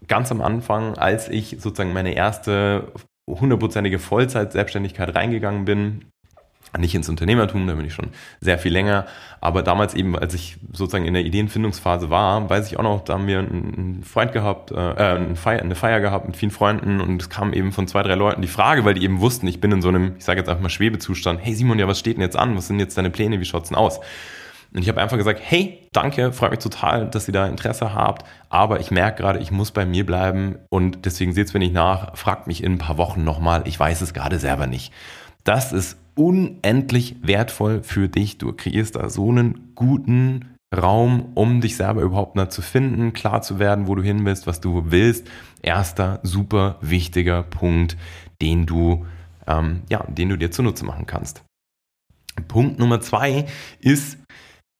ganz 0.06 0.30
am 0.30 0.40
Anfang, 0.40 0.94
als 0.94 1.28
ich 1.28 1.56
sozusagen 1.58 1.92
meine 1.92 2.14
erste 2.14 2.92
hundertprozentige 3.28 3.98
Vollzeit-Selbstständigkeit 3.98 5.12
reingegangen 5.12 5.64
bin, 5.64 6.04
nicht 6.78 6.94
ins 6.94 7.08
Unternehmertum, 7.08 7.66
da 7.66 7.74
bin 7.74 7.84
ich 7.84 7.94
schon 7.94 8.08
sehr 8.40 8.58
viel 8.58 8.72
länger, 8.72 9.06
aber 9.40 9.62
damals 9.62 9.94
eben, 9.94 10.16
als 10.16 10.34
ich 10.34 10.58
sozusagen 10.72 11.04
in 11.04 11.14
der 11.14 11.24
Ideenfindungsphase 11.24 12.10
war, 12.10 12.48
weiß 12.48 12.68
ich 12.68 12.78
auch 12.78 12.82
noch, 12.82 13.04
da 13.04 13.14
haben 13.14 13.26
wir 13.26 13.38
einen 13.38 14.02
Freund 14.04 14.32
gehabt, 14.32 14.70
äh, 14.70 14.76
eine, 14.76 15.36
Feier, 15.36 15.60
eine 15.60 15.74
Feier 15.74 16.00
gehabt 16.00 16.26
mit 16.26 16.36
vielen 16.36 16.52
Freunden 16.52 17.00
und 17.00 17.20
es 17.20 17.30
kam 17.30 17.52
eben 17.52 17.72
von 17.72 17.88
zwei, 17.88 18.02
drei 18.02 18.14
Leuten 18.14 18.42
die 18.42 18.48
Frage, 18.48 18.84
weil 18.84 18.94
die 18.94 19.04
eben 19.04 19.20
wussten, 19.20 19.46
ich 19.46 19.60
bin 19.60 19.72
in 19.72 19.82
so 19.82 19.88
einem, 19.88 20.14
ich 20.18 20.24
sage 20.24 20.40
jetzt 20.40 20.48
einfach 20.48 20.62
mal 20.62 20.68
Schwebezustand, 20.68 21.40
hey 21.42 21.54
Simon, 21.54 21.78
ja, 21.78 21.88
was 21.88 21.98
steht 21.98 22.16
denn 22.16 22.22
jetzt 22.22 22.36
an? 22.36 22.56
Was 22.56 22.68
sind 22.68 22.78
jetzt 22.78 22.96
deine 22.96 23.10
Pläne? 23.10 23.40
Wie 23.40 23.44
schaut's 23.44 23.68
denn 23.68 23.78
aus? 23.78 24.00
Und 24.72 24.82
ich 24.82 24.88
habe 24.88 25.00
einfach 25.00 25.16
gesagt, 25.16 25.40
hey, 25.42 25.88
danke, 25.92 26.32
freut 26.32 26.52
mich 26.52 26.60
total, 26.60 27.08
dass 27.10 27.26
ihr 27.26 27.34
da 27.34 27.46
Interesse 27.46 27.92
habt, 27.92 28.24
aber 28.50 28.78
ich 28.78 28.92
merke 28.92 29.22
gerade, 29.22 29.40
ich 29.40 29.50
muss 29.50 29.72
bei 29.72 29.84
mir 29.84 30.06
bleiben 30.06 30.58
und 30.68 31.04
deswegen 31.06 31.32
seht's 31.32 31.54
mir 31.54 31.60
nicht 31.60 31.74
nach, 31.74 32.16
fragt 32.16 32.46
mich 32.46 32.62
in 32.62 32.74
ein 32.74 32.78
paar 32.78 32.96
Wochen 32.96 33.24
nochmal, 33.24 33.62
ich 33.64 33.78
weiß 33.78 34.00
es 34.00 34.14
gerade 34.14 34.38
selber 34.38 34.68
nicht. 34.68 34.92
Das 35.42 35.72
ist 35.72 35.96
unendlich 36.20 37.16
wertvoll 37.22 37.82
für 37.82 38.10
dich. 38.10 38.36
Du 38.36 38.52
kreierst 38.52 38.96
da 38.96 39.08
so 39.08 39.30
einen 39.30 39.72
guten 39.74 40.50
Raum, 40.76 41.32
um 41.34 41.62
dich 41.62 41.76
selber 41.76 42.02
überhaupt 42.02 42.36
mal 42.36 42.50
zu 42.50 42.60
finden, 42.60 43.14
klar 43.14 43.40
zu 43.40 43.58
werden, 43.58 43.88
wo 43.88 43.94
du 43.94 44.02
hin 44.02 44.24
willst, 44.26 44.46
was 44.46 44.60
du 44.60 44.90
willst. 44.90 45.26
Erster 45.62 46.20
super 46.22 46.76
wichtiger 46.82 47.42
Punkt, 47.42 47.96
den 48.42 48.66
du, 48.66 49.06
ähm, 49.46 49.82
ja, 49.88 50.04
den 50.08 50.28
du 50.28 50.36
dir 50.36 50.50
zunutze 50.50 50.84
machen 50.84 51.06
kannst. 51.06 51.42
Punkt 52.48 52.78
Nummer 52.78 53.00
zwei 53.00 53.46
ist, 53.80 54.18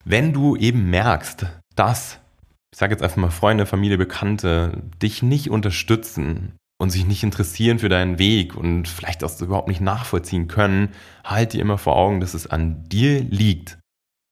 wenn 0.05 0.35
du 0.35 0.57
eben 0.57 0.91
merkst, 0.91 1.47
dass, 1.75 2.21
ich 2.71 2.79
sage 2.79 2.93
jetzt 2.93 3.03
einfach 3.03 3.17
mal 3.17 3.31
Freunde, 3.31 3.65
Familie, 3.65 3.97
Bekannte, 3.97 4.83
dich 5.03 5.23
nicht 5.23 5.51
unterstützen, 5.51 6.53
und 6.81 6.89
sich 6.89 7.07
nicht 7.07 7.23
interessieren 7.23 7.79
für 7.79 7.91
deinen 7.91 8.19
Weg 8.19 8.57
und 8.57 8.89
vielleicht 8.89 9.23
auch 9.23 9.39
überhaupt 9.43 9.69
nicht 9.69 9.83
nachvollziehen 9.83 10.49
können, 10.49 10.89
halt 11.23 11.53
dir 11.53 11.61
immer 11.61 11.77
vor 11.77 11.95
Augen, 11.95 12.21
dass 12.21 12.33
es 12.33 12.47
an 12.47 12.89
dir 12.89 13.21
liegt, 13.23 13.79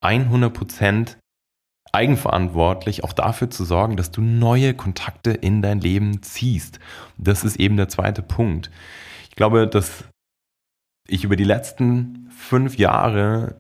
100% 0.03 1.19
eigenverantwortlich 1.93 3.05
auch 3.05 3.13
dafür 3.13 3.51
zu 3.51 3.67
sorgen, 3.67 3.99
dass 3.99 4.13
du 4.13 4.23
neue 4.23 4.73
Kontakte 4.73 5.33
in 5.33 5.61
dein 5.61 5.81
Leben 5.81 6.23
ziehst. 6.23 6.81
Das 7.19 7.45
ist 7.45 7.57
eben 7.57 7.77
der 7.77 7.91
zweite 7.91 8.23
Punkt. 8.23 8.71
Ich 9.29 9.37
glaube, 9.37 9.69
dass 9.69 10.05
ich 11.07 11.25
über 11.25 11.37
die 11.37 11.45
letzten 11.45 12.31
fünf 12.31 12.79
Jahre 12.79 13.59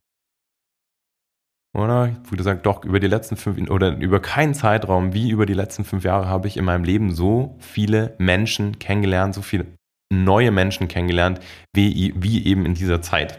oder? 1.79 2.11
Ich 2.25 2.31
würde 2.31 2.43
sagen, 2.43 2.61
doch, 2.63 2.85
über 2.85 3.01
die 3.01 3.07
letzten 3.07 3.37
fünf, 3.37 3.71
oder 3.71 3.97
über 3.97 4.21
keinen 4.21 4.55
Zeitraum 4.55 5.15
wie 5.15 5.31
über 5.31 5.47
die 5.47 5.55
letzten 5.55 5.85
fünf 5.85 6.05
Jahre 6.05 6.27
habe 6.29 6.49
ich 6.49 6.57
in 6.57 6.65
meinem 6.65 6.85
Leben 6.85 7.13
so 7.15 7.57
viele 7.59 8.15
Menschen 8.19 8.79
kennengelernt, 8.79 9.35
so 9.35 9.43
viele 9.43 9.67
neue 10.11 10.51
Menschen 10.51 10.89
kennengelernt, 10.89 11.41
wie, 11.75 12.15
wie 12.17 12.47
eben 12.47 12.67
in 12.67 12.75
dieser 12.75 13.03
Zeit. 13.03 13.39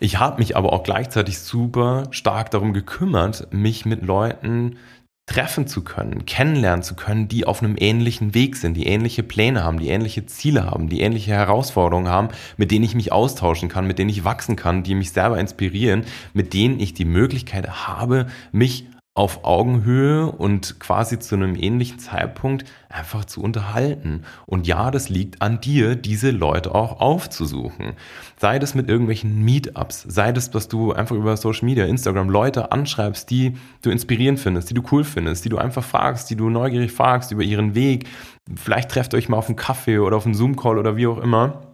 Ich 0.00 0.18
habe 0.18 0.38
mich 0.38 0.56
aber 0.56 0.72
auch 0.72 0.82
gleichzeitig 0.82 1.38
super 1.38 2.04
stark 2.10 2.50
darum 2.50 2.72
gekümmert, 2.72 3.52
mich 3.52 3.84
mit 3.84 4.02
Leuten 4.02 4.76
treffen 5.30 5.68
zu 5.68 5.82
können, 5.82 6.26
kennenlernen 6.26 6.82
zu 6.82 6.96
können, 6.96 7.28
die 7.28 7.46
auf 7.46 7.62
einem 7.62 7.76
ähnlichen 7.78 8.34
Weg 8.34 8.56
sind, 8.56 8.74
die 8.74 8.86
ähnliche 8.86 9.22
Pläne 9.22 9.62
haben, 9.62 9.78
die 9.78 9.88
ähnliche 9.88 10.26
Ziele 10.26 10.64
haben, 10.64 10.88
die 10.88 11.02
ähnliche 11.02 11.30
Herausforderungen 11.30 12.08
haben, 12.08 12.28
mit 12.56 12.72
denen 12.72 12.84
ich 12.84 12.96
mich 12.96 13.12
austauschen 13.12 13.68
kann, 13.68 13.86
mit 13.86 14.00
denen 14.00 14.10
ich 14.10 14.24
wachsen 14.24 14.56
kann, 14.56 14.82
die 14.82 14.96
mich 14.96 15.12
selber 15.12 15.38
inspirieren, 15.38 16.04
mit 16.34 16.52
denen 16.52 16.80
ich 16.80 16.94
die 16.94 17.04
Möglichkeit 17.04 17.86
habe, 17.86 18.26
mich 18.50 18.86
auf 19.14 19.44
Augenhöhe 19.44 20.30
und 20.30 20.78
quasi 20.78 21.18
zu 21.18 21.34
einem 21.34 21.56
ähnlichen 21.56 21.98
Zeitpunkt 21.98 22.64
einfach 22.88 23.24
zu 23.24 23.42
unterhalten. 23.42 24.22
Und 24.46 24.68
ja, 24.68 24.92
das 24.92 25.08
liegt 25.08 25.42
an 25.42 25.60
dir, 25.60 25.96
diese 25.96 26.30
Leute 26.30 26.74
auch 26.74 27.00
aufzusuchen. 27.00 27.94
Sei 28.38 28.60
das 28.60 28.74
mit 28.74 28.88
irgendwelchen 28.88 29.44
Meetups, 29.44 30.06
sei 30.08 30.30
das, 30.30 30.50
dass 30.50 30.68
du 30.68 30.92
einfach 30.92 31.16
über 31.16 31.36
Social 31.36 31.64
Media, 31.64 31.86
Instagram 31.86 32.30
Leute 32.30 32.70
anschreibst, 32.70 33.30
die 33.30 33.56
du 33.82 33.90
inspirierend 33.90 34.38
findest, 34.38 34.70
die 34.70 34.74
du 34.74 34.82
cool 34.92 35.02
findest, 35.02 35.44
die 35.44 35.48
du 35.48 35.58
einfach 35.58 35.84
fragst, 35.84 36.30
die 36.30 36.36
du 36.36 36.48
neugierig 36.48 36.92
fragst 36.92 37.32
über 37.32 37.42
ihren 37.42 37.74
Weg. 37.74 38.06
Vielleicht 38.54 38.90
trefft 38.90 39.12
euch 39.14 39.28
mal 39.28 39.38
auf 39.38 39.48
einen 39.48 39.56
Kaffee 39.56 39.98
oder 39.98 40.16
auf 40.16 40.24
einen 40.24 40.34
Zoom-Call 40.34 40.78
oder 40.78 40.96
wie 40.96 41.08
auch 41.08 41.18
immer. 41.18 41.72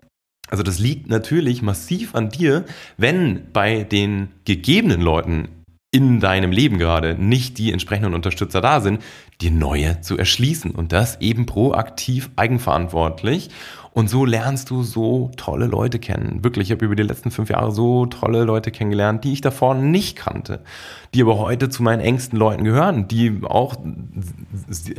Also 0.49 0.63
das 0.63 0.79
liegt 0.79 1.09
natürlich 1.09 1.61
massiv 1.61 2.15
an 2.15 2.31
dir, 2.31 2.65
wenn 2.97 3.53
bei 3.53 3.83
den 3.83 4.29
gegebenen 4.45 5.01
Leuten 5.01 5.49
in 5.91 6.21
deinem 6.21 6.53
Leben 6.53 6.79
gerade 6.79 7.15
nicht 7.15 7.59
die 7.59 7.73
entsprechenden 7.73 8.15
Unterstützer 8.15 8.61
da 8.61 8.81
sind, 8.81 9.03
dir 9.41 9.51
neue 9.51 10.01
zu 10.01 10.19
erschließen 10.19 10.73
und 10.73 10.93
das 10.93 11.21
eben 11.21 11.47
proaktiv 11.47 12.31
eigenverantwortlich. 12.37 13.51
Und 13.97 14.11
so 14.11 14.27
lernst 14.27 14.69
du 14.69 14.83
so 14.83 15.31
tolle 15.39 15.65
Leute 15.65 15.99
kennen. 15.99 16.45
Wirklich, 16.45 16.69
ich 16.69 16.73
habe 16.73 16.85
über 16.85 16.95
die 16.95 17.03
letzten 17.03 17.31
fünf 17.31 17.49
Jahre 17.49 17.73
so 17.73 18.05
tolle 18.05 18.45
Leute 18.45 18.71
kennengelernt, 18.71 19.25
die 19.25 19.33
ich 19.33 19.41
davor 19.41 19.75
nicht 19.75 20.17
kannte, 20.17 20.61
die 21.15 21.23
aber 21.23 21.39
heute 21.39 21.71
zu 21.71 21.83
meinen 21.83 22.01
engsten 22.01 22.39
Leuten 22.39 22.63
gehören, 22.63 23.09
die 23.09 23.41
auch 23.43 23.75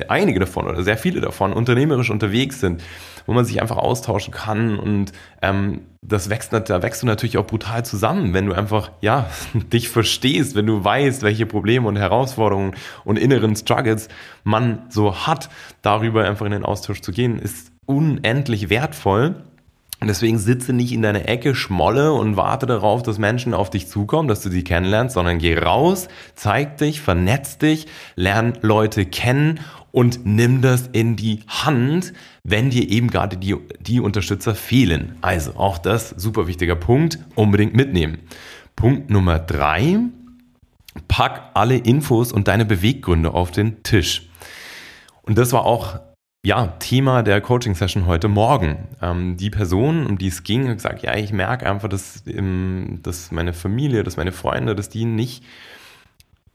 einige 0.07 0.39
davon 0.39 0.65
oder 0.65 0.81
sehr 0.81 0.97
viele 0.97 1.21
davon 1.21 1.53
unternehmerisch 1.53 2.09
unterwegs 2.09 2.59
sind 2.59 2.81
wo 3.27 3.33
man 3.33 3.45
sich 3.45 3.61
einfach 3.61 3.77
austauschen 3.77 4.33
kann 4.33 4.79
und 4.79 5.11
ähm, 5.41 5.81
das 6.01 6.29
wächst, 6.29 6.53
da 6.53 6.81
wächst 6.81 7.03
du 7.03 7.07
natürlich 7.07 7.37
auch 7.37 7.45
brutal 7.45 7.83
zusammen, 7.83 8.33
wenn 8.33 8.45
du 8.45 8.53
einfach, 8.53 8.89
ja, 9.01 9.29
dich 9.73 9.89
verstehst, 9.89 10.55
wenn 10.55 10.65
du 10.65 10.83
weißt, 10.83 11.21
welche 11.21 11.45
Probleme 11.45 11.87
und 11.87 11.97
Herausforderungen 11.97 12.73
und 13.03 13.19
inneren 13.19 13.55
Struggles 13.55 14.07
man 14.45 14.83
so 14.89 15.27
hat, 15.27 15.49
darüber 15.81 16.25
einfach 16.25 16.45
in 16.45 16.53
den 16.53 16.63
Austausch 16.63 17.01
zu 17.01 17.11
gehen, 17.11 17.37
ist 17.37 17.73
unendlich 17.87 18.69
wertvoll. 18.69 19.43
Und 19.99 20.07
deswegen 20.07 20.37
sitze 20.37 20.73
nicht 20.73 20.91
in 20.91 21.01
deiner 21.01 21.27
Ecke, 21.27 21.55
schmolle 21.55 22.13
und 22.13 22.37
warte 22.37 22.67
darauf, 22.67 23.01
dass 23.01 23.17
Menschen 23.17 23.55
auf 23.55 23.71
dich 23.71 23.87
zukommen, 23.87 24.27
dass 24.27 24.43
du 24.43 24.49
sie 24.51 24.63
kennenlernst, 24.63 25.15
sondern 25.15 25.39
geh 25.39 25.57
raus, 25.57 26.07
zeig 26.35 26.77
dich, 26.77 27.01
vernetz 27.01 27.57
dich, 27.57 27.87
lern 28.15 28.53
Leute 28.61 29.05
kennen 29.05 29.59
und 29.91 30.23
nimm 30.23 30.61
das 30.61 30.87
in 30.91 31.15
die 31.15 31.39
Hand, 31.47 32.13
wenn 32.43 32.69
dir 32.69 32.87
eben 32.87 33.09
gerade 33.09 33.37
die, 33.37 33.55
die 33.79 33.99
Unterstützer 33.99 34.53
fehlen. 34.53 35.15
Also 35.21 35.55
auch 35.55 35.79
das 35.79 36.11
super 36.11 36.45
wichtiger 36.45 36.75
Punkt, 36.75 37.17
unbedingt 37.33 37.75
mitnehmen. 37.75 38.19
Punkt 38.75 39.09
Nummer 39.09 39.39
drei, 39.39 39.97
pack 41.07 41.49
alle 41.55 41.77
Infos 41.77 42.31
und 42.31 42.47
deine 42.47 42.65
Beweggründe 42.65 43.33
auf 43.33 43.49
den 43.49 43.81
Tisch. 43.81 44.29
Und 45.23 45.39
das 45.39 45.51
war 45.53 45.65
auch 45.65 45.99
ja, 46.47 46.67
Thema 46.79 47.23
der 47.23 47.41
Coaching-Session 47.41 48.05
heute 48.05 48.29
Morgen. 48.29 48.87
Ähm, 49.01 49.35
die 49.35 49.49
Person, 49.49 50.07
um 50.07 50.17
die 50.17 50.27
es 50.27 50.43
ging, 50.43 50.69
hat 50.69 50.77
gesagt, 50.77 51.03
ja, 51.03 51.13
ich 51.13 51.33
merke 51.33 51.69
einfach, 51.69 51.89
dass, 51.89 52.23
ähm, 52.25 53.01
dass 53.03 53.31
meine 53.31 53.51
Familie, 53.51 54.03
dass 54.03 54.15
meine 54.15 54.31
Freunde, 54.31 54.73
dass 54.73 54.87
die 54.87 55.03
nicht, 55.03 55.43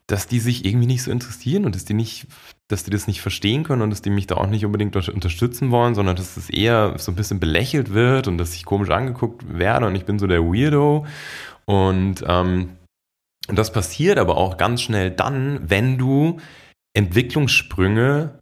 dass 0.06 0.26
die 0.26 0.40
sich 0.40 0.64
irgendwie 0.64 0.86
nicht 0.86 1.02
so 1.02 1.10
interessieren 1.10 1.66
und 1.66 1.74
dass 1.74 1.84
die 1.84 1.92
nicht, 1.92 2.26
dass 2.68 2.84
die 2.84 2.90
das 2.90 3.06
nicht 3.06 3.20
verstehen 3.20 3.64
können 3.64 3.82
und 3.82 3.90
dass 3.90 4.00
die 4.00 4.08
mich 4.08 4.26
da 4.26 4.38
auch 4.38 4.46
nicht 4.46 4.64
unbedingt 4.64 4.96
unterstützen 4.96 5.70
wollen, 5.70 5.94
sondern 5.94 6.16
dass 6.16 6.38
es 6.38 6.48
eher 6.48 6.94
so 6.96 7.12
ein 7.12 7.16
bisschen 7.16 7.38
belächelt 7.38 7.92
wird 7.92 8.28
und 8.28 8.38
dass 8.38 8.54
ich 8.54 8.64
komisch 8.64 8.88
angeguckt 8.88 9.44
werde 9.46 9.86
und 9.86 9.94
ich 9.94 10.06
bin 10.06 10.18
so 10.18 10.26
der 10.26 10.42
Weirdo. 10.42 11.04
Und, 11.66 12.24
ähm, 12.26 12.70
und 13.46 13.58
das 13.58 13.70
passiert 13.72 14.16
aber 14.16 14.38
auch 14.38 14.56
ganz 14.56 14.80
schnell 14.80 15.10
dann, 15.10 15.60
wenn 15.68 15.98
du 15.98 16.38
Entwicklungssprünge 16.94 18.38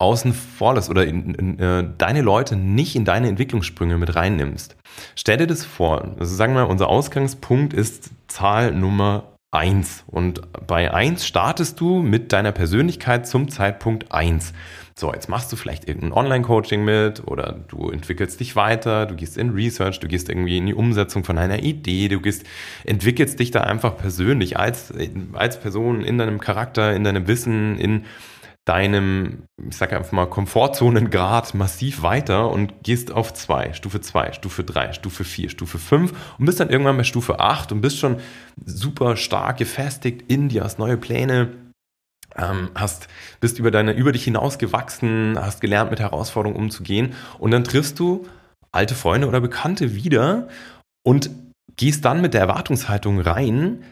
außen 0.00 0.32
vor 0.32 0.74
lässt 0.74 0.90
oder 0.90 1.04
in, 1.04 1.34
in, 1.34 1.58
äh, 1.58 1.84
deine 1.98 2.22
Leute 2.22 2.56
nicht 2.56 2.96
in 2.96 3.04
deine 3.04 3.28
Entwicklungssprünge 3.28 3.98
mit 3.98 4.14
reinnimmst. 4.14 4.76
Stell 5.14 5.36
dir 5.36 5.46
das 5.46 5.64
vor. 5.64 6.16
Also 6.18 6.34
sagen 6.34 6.54
wir, 6.54 6.68
unser 6.68 6.88
Ausgangspunkt 6.88 7.74
ist 7.74 8.10
Zahl 8.26 8.72
Nummer 8.72 9.24
1. 9.50 10.04
Und 10.06 10.40
bei 10.66 10.92
1 10.92 11.26
startest 11.26 11.80
du 11.80 12.02
mit 12.02 12.32
deiner 12.32 12.52
Persönlichkeit 12.52 13.26
zum 13.26 13.48
Zeitpunkt 13.48 14.12
1. 14.12 14.52
So, 14.94 15.12
jetzt 15.12 15.28
machst 15.28 15.50
du 15.50 15.56
vielleicht 15.56 15.88
irgendein 15.88 16.12
Online-Coaching 16.12 16.84
mit 16.84 17.26
oder 17.26 17.58
du 17.68 17.90
entwickelst 17.90 18.38
dich 18.38 18.54
weiter, 18.54 19.06
du 19.06 19.16
gehst 19.16 19.38
in 19.38 19.50
Research, 19.50 19.98
du 19.98 20.08
gehst 20.08 20.28
irgendwie 20.28 20.58
in 20.58 20.66
die 20.66 20.74
Umsetzung 20.74 21.24
von 21.24 21.38
einer 21.38 21.62
Idee, 21.62 22.08
du 22.08 22.20
gehst, 22.20 22.44
entwickelst 22.84 23.40
dich 23.40 23.50
da 23.50 23.62
einfach 23.62 23.96
persönlich 23.96 24.58
als, 24.58 24.92
als 25.32 25.58
Person 25.58 26.04
in 26.04 26.18
deinem 26.18 26.38
Charakter, 26.38 26.94
in 26.94 27.04
deinem 27.04 27.26
Wissen, 27.26 27.78
in 27.78 28.04
deinem, 28.70 29.42
ich 29.68 29.76
sage 29.76 29.96
einfach 29.96 30.12
mal, 30.12 30.26
Komfortzonengrad 30.26 31.54
massiv 31.54 32.02
weiter 32.02 32.48
und 32.52 32.84
gehst 32.84 33.10
auf 33.10 33.34
zwei, 33.34 33.72
Stufe 33.72 34.00
2, 34.00 34.32
Stufe 34.32 34.62
3, 34.62 34.92
Stufe 34.92 35.24
4, 35.24 35.50
Stufe 35.50 35.78
5 35.78 36.12
und 36.38 36.44
bist 36.46 36.60
dann 36.60 36.70
irgendwann 36.70 36.96
bei 36.96 37.02
Stufe 37.02 37.40
8 37.40 37.72
und 37.72 37.80
bist 37.80 37.98
schon 37.98 38.20
super 38.64 39.16
stark 39.16 39.56
gefestigt 39.56 40.30
in 40.30 40.48
dir, 40.48 40.62
hast 40.62 40.78
neue 40.78 40.96
Pläne, 40.96 41.48
ähm, 42.36 42.70
hast, 42.76 43.08
bist 43.40 43.58
über 43.58 43.72
deine, 43.72 43.92
über 43.92 44.12
dich 44.12 44.22
hinaus 44.22 44.58
gewachsen, 44.58 45.36
hast 45.36 45.60
gelernt, 45.60 45.90
mit 45.90 45.98
Herausforderungen 45.98 46.60
umzugehen 46.60 47.14
und 47.40 47.50
dann 47.50 47.64
triffst 47.64 47.98
du 47.98 48.28
alte 48.70 48.94
Freunde 48.94 49.26
oder 49.26 49.40
Bekannte 49.40 49.96
wieder 49.96 50.46
und 51.02 51.28
gehst 51.74 52.04
dann 52.04 52.20
mit 52.20 52.34
der 52.34 52.42
Erwartungshaltung 52.42 53.18
rein, 53.18 53.82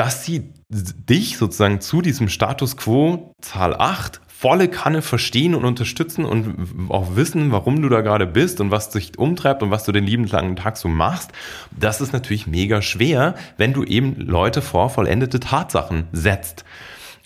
dass 0.00 0.24
sie 0.24 0.54
dich 0.70 1.36
sozusagen 1.36 1.82
zu 1.82 2.00
diesem 2.00 2.30
Status 2.30 2.78
quo 2.78 3.34
Zahl 3.42 3.76
8 3.76 4.22
volle 4.28 4.68
Kanne 4.68 5.02
verstehen 5.02 5.54
und 5.54 5.66
unterstützen 5.66 6.24
und 6.24 6.88
auch 6.88 7.16
wissen, 7.16 7.52
warum 7.52 7.82
du 7.82 7.90
da 7.90 8.00
gerade 8.00 8.26
bist 8.26 8.62
und 8.62 8.70
was 8.70 8.88
dich 8.88 9.18
umtreibt 9.18 9.62
und 9.62 9.70
was 9.70 9.84
du 9.84 9.92
den 9.92 10.06
lieben 10.06 10.26
langen 10.26 10.56
Tag 10.56 10.78
so 10.78 10.88
machst, 10.88 11.32
das 11.78 12.00
ist 12.00 12.14
natürlich 12.14 12.46
mega 12.46 12.80
schwer, 12.80 13.34
wenn 13.58 13.74
du 13.74 13.84
eben 13.84 14.16
Leute 14.16 14.62
vor 14.62 14.88
vollendete 14.88 15.38
Tatsachen 15.38 16.04
setzt 16.12 16.64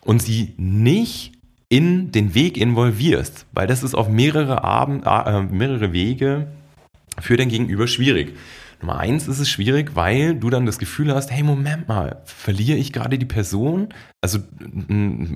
und 0.03 0.21
sie 0.21 0.55
nicht 0.57 1.35
in 1.69 2.11
den 2.11 2.35
Weg 2.35 2.57
involvierst, 2.57 3.47
weil 3.53 3.69
das 3.69 3.85
ist 3.85 3.95
auf 3.95 4.09
mehrere, 4.09 4.65
Abend, 4.65 5.05
äh, 5.07 5.43
mehrere 5.43 5.93
Wege 5.93 6.49
für 7.21 7.37
den 7.37 7.51
Gegenüber 7.51 7.87
schwierig. 7.87 8.35
Nummer 8.85 8.99
eins 8.99 9.29
ist 9.29 9.39
es 9.39 9.49
schwierig, 9.49 9.93
weil 9.97 10.35
du 10.35 10.51
dann 10.51 10.67
das 10.67 10.79
Gefühl 10.79 11.15
hast, 11.15 11.31
hey, 11.31 11.43
Moment 11.43 11.89
mal, 11.89 12.21
verliere 12.27 12.77
ich 12.77 12.93
gerade 12.93 13.19
die 13.19 13.25
Person? 13.25 13.89
Also 14.21 14.41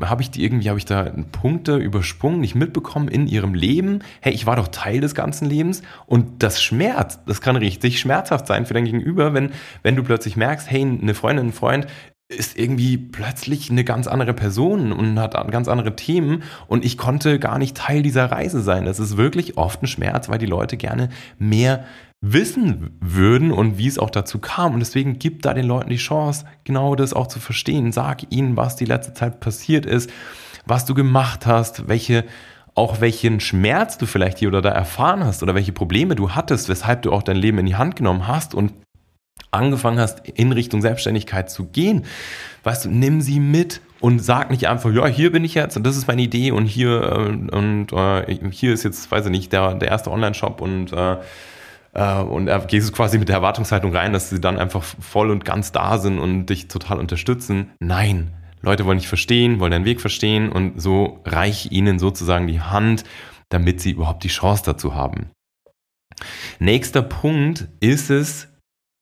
habe 0.02 0.20
ich 0.20 0.30
die 0.30 0.44
irgendwie, 0.44 0.68
habe 0.68 0.78
ich 0.78 0.84
da 0.84 1.10
Punkte 1.32 1.76
übersprungen, 1.76 2.40
nicht 2.42 2.54
mitbekommen 2.54 3.08
in 3.08 3.26
ihrem 3.26 3.54
Leben? 3.54 4.00
Hey, 4.20 4.34
ich 4.34 4.44
war 4.44 4.56
doch 4.56 4.68
Teil 4.68 5.00
des 5.00 5.14
ganzen 5.14 5.48
Lebens 5.48 5.80
und 6.04 6.42
das 6.42 6.62
schmerzt. 6.62 7.20
Das 7.24 7.40
kann 7.40 7.56
richtig 7.56 8.00
schmerzhaft 8.00 8.46
sein 8.46 8.66
für 8.66 8.74
dein 8.74 8.84
Gegenüber, 8.84 9.32
wenn, 9.32 9.52
wenn 9.82 9.96
du 9.96 10.02
plötzlich 10.02 10.36
merkst, 10.36 10.70
hey, 10.70 10.82
eine 10.82 11.14
Freundin, 11.14 11.46
ein 11.46 11.52
Freund 11.52 11.86
ist 12.28 12.58
irgendwie 12.58 12.98
plötzlich 12.98 13.70
eine 13.70 13.84
ganz 13.84 14.06
andere 14.06 14.34
Person 14.34 14.92
und 14.92 15.18
hat 15.18 15.32
ganz 15.50 15.66
andere 15.68 15.96
Themen 15.96 16.42
und 16.66 16.84
ich 16.84 16.98
konnte 16.98 17.38
gar 17.38 17.58
nicht 17.58 17.78
Teil 17.78 18.02
dieser 18.02 18.30
Reise 18.30 18.60
sein. 18.60 18.84
Das 18.84 19.00
ist 19.00 19.16
wirklich 19.16 19.56
oft 19.56 19.82
ein 19.82 19.86
Schmerz, 19.86 20.28
weil 20.28 20.38
die 20.38 20.44
Leute 20.44 20.76
gerne 20.76 21.08
mehr 21.38 21.86
wissen 22.20 22.98
würden 23.00 23.52
und 23.52 23.78
wie 23.78 23.86
es 23.86 23.98
auch 23.98 24.10
dazu 24.10 24.38
kam. 24.38 24.74
Und 24.74 24.80
deswegen 24.80 25.18
gib 25.18 25.42
da 25.42 25.54
den 25.54 25.66
Leuten 25.66 25.90
die 25.90 25.96
Chance, 25.96 26.46
genau 26.64 26.94
das 26.94 27.12
auch 27.12 27.28
zu 27.28 27.38
verstehen. 27.38 27.92
Sag 27.92 28.32
ihnen, 28.32 28.56
was 28.56 28.76
die 28.76 28.86
letzte 28.86 29.14
Zeit 29.14 29.40
passiert 29.40 29.86
ist, 29.86 30.10
was 30.66 30.84
du 30.84 30.94
gemacht 30.94 31.46
hast, 31.46 31.88
welche 31.88 32.24
auch 32.74 33.00
welchen 33.00 33.40
Schmerz 33.40 33.98
du 33.98 34.06
vielleicht 34.06 34.38
hier 34.38 34.48
oder 34.48 34.62
da 34.62 34.68
erfahren 34.68 35.24
hast 35.24 35.42
oder 35.42 35.56
welche 35.56 35.72
Probleme 35.72 36.14
du 36.14 36.30
hattest, 36.30 36.68
weshalb 36.68 37.02
du 37.02 37.12
auch 37.12 37.24
dein 37.24 37.36
Leben 37.36 37.58
in 37.58 37.66
die 37.66 37.74
Hand 37.74 37.96
genommen 37.96 38.28
hast 38.28 38.54
und 38.54 38.72
angefangen 39.50 39.98
hast, 39.98 40.28
in 40.28 40.52
Richtung 40.52 40.80
Selbstständigkeit 40.80 41.50
zu 41.50 41.66
gehen, 41.66 42.04
weißt 42.62 42.84
du, 42.84 42.90
nimm 42.90 43.20
sie 43.20 43.40
mit 43.40 43.80
und 43.98 44.20
sag 44.20 44.52
nicht 44.52 44.68
einfach, 44.68 44.92
ja, 44.92 45.06
hier 45.06 45.32
bin 45.32 45.44
ich 45.44 45.54
jetzt 45.54 45.76
und 45.76 45.84
das 45.84 45.96
ist 45.96 46.06
meine 46.06 46.22
Idee 46.22 46.52
und 46.52 46.66
hier 46.66 47.02
äh, 47.02 47.56
und 47.56 47.92
äh, 47.92 48.50
hier 48.52 48.72
ist 48.72 48.84
jetzt, 48.84 49.10
weiß 49.10 49.24
ich 49.24 49.32
nicht, 49.32 49.52
der, 49.52 49.74
der 49.74 49.88
erste 49.88 50.12
Online-Shop 50.12 50.60
und 50.60 50.92
äh 50.92 51.16
und 51.98 52.48
er 52.48 52.60
gehst 52.60 52.88
du 52.88 52.92
quasi 52.92 53.18
mit 53.18 53.28
der 53.28 53.36
Erwartungshaltung 53.36 53.94
rein, 53.94 54.12
dass 54.12 54.30
sie 54.30 54.40
dann 54.40 54.58
einfach 54.58 54.82
voll 54.82 55.30
und 55.30 55.44
ganz 55.44 55.72
da 55.72 55.98
sind 55.98 56.18
und 56.18 56.46
dich 56.46 56.68
total 56.68 56.98
unterstützen. 56.98 57.70
Nein, 57.80 58.32
Leute 58.60 58.84
wollen 58.84 58.98
nicht 58.98 59.08
verstehen, 59.08 59.60
wollen 59.60 59.72
deinen 59.72 59.84
Weg 59.84 60.00
verstehen 60.00 60.50
und 60.50 60.80
so 60.80 61.20
reich 61.24 61.70
ihnen 61.72 61.98
sozusagen 61.98 62.46
die 62.46 62.60
Hand, 62.60 63.04
damit 63.48 63.80
sie 63.80 63.92
überhaupt 63.92 64.24
die 64.24 64.28
Chance 64.28 64.62
dazu 64.64 64.94
haben. 64.94 65.30
Nächster 66.58 67.02
Punkt 67.02 67.68
ist 67.80 68.10
es, 68.10 68.48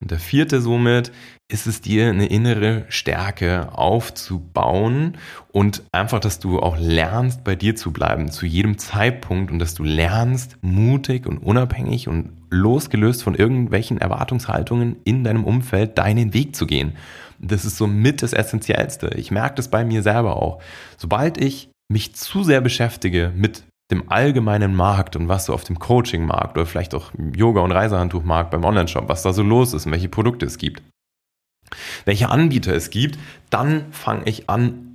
und 0.02 0.10
der 0.10 0.18
vierte 0.18 0.60
somit, 0.60 1.10
ist 1.50 1.66
es 1.66 1.80
dir 1.80 2.08
eine 2.08 2.26
innere 2.26 2.84
Stärke 2.88 3.72
aufzubauen 3.72 5.16
und 5.52 5.84
einfach, 5.90 6.20
dass 6.20 6.38
du 6.38 6.60
auch 6.60 6.76
lernst, 6.78 7.44
bei 7.44 7.56
dir 7.56 7.76
zu 7.76 7.92
bleiben, 7.92 8.30
zu 8.30 8.44
jedem 8.44 8.76
Zeitpunkt 8.76 9.50
und 9.50 9.58
dass 9.58 9.74
du 9.74 9.84
lernst, 9.84 10.58
mutig 10.60 11.26
und 11.26 11.38
unabhängig 11.38 12.08
und 12.08 12.32
losgelöst 12.50 13.22
von 13.22 13.34
irgendwelchen 13.34 13.98
Erwartungshaltungen 13.98 14.96
in 15.04 15.24
deinem 15.24 15.44
Umfeld 15.44 15.96
deinen 15.96 16.34
Weg 16.34 16.54
zu 16.54 16.66
gehen. 16.66 16.92
Das 17.38 17.64
ist 17.64 17.78
somit 17.78 18.22
das 18.22 18.32
Essentiellste. 18.32 19.10
Ich 19.16 19.30
merke 19.30 19.56
das 19.56 19.68
bei 19.68 19.84
mir 19.84 20.02
selber 20.02 20.36
auch. 20.42 20.60
Sobald 20.96 21.38
ich 21.38 21.70
mich 21.88 22.14
zu 22.14 22.44
sehr 22.44 22.60
beschäftige 22.60 23.32
mit 23.34 23.64
dem 23.90 24.10
allgemeinen 24.10 24.74
Markt 24.74 25.16
und 25.16 25.28
was 25.28 25.46
so 25.46 25.54
auf 25.54 25.64
dem 25.64 25.78
Coaching-Markt 25.78 26.56
oder 26.56 26.66
vielleicht 26.66 26.94
auch 26.94 27.12
Yoga- 27.34 27.60
und 27.60 27.72
Reisehandtuchmarkt 27.72 28.50
beim 28.50 28.64
Online-Shop, 28.64 29.08
was 29.08 29.22
da 29.22 29.32
so 29.32 29.42
los 29.42 29.74
ist 29.74 29.86
und 29.86 29.92
welche 29.92 30.08
Produkte 30.08 30.46
es 30.46 30.58
gibt, 30.58 30.82
welche 32.04 32.28
Anbieter 32.28 32.74
es 32.74 32.90
gibt, 32.90 33.18
dann 33.50 33.92
fange 33.92 34.22
ich 34.24 34.50
an 34.50 34.86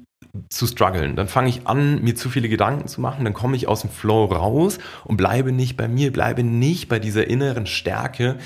zu 0.49 0.67
strugglen. 0.67 1.15
Dann 1.15 1.27
fange 1.27 1.49
ich 1.49 1.67
an, 1.67 2.01
mir 2.03 2.15
zu 2.15 2.29
viele 2.29 2.49
Gedanken 2.49 2.87
zu 2.87 3.01
machen, 3.01 3.25
dann 3.25 3.33
komme 3.33 3.55
ich 3.55 3.67
aus 3.67 3.81
dem 3.81 3.89
Flow 3.89 4.25
raus 4.25 4.79
und 5.03 5.17
bleibe 5.17 5.51
nicht 5.51 5.77
bei 5.77 5.87
mir, 5.87 6.11
bleibe 6.11 6.43
nicht 6.43 6.89
bei 6.89 6.99
dieser 6.99 7.27
inneren 7.27 7.65
Stärke, 7.65 8.37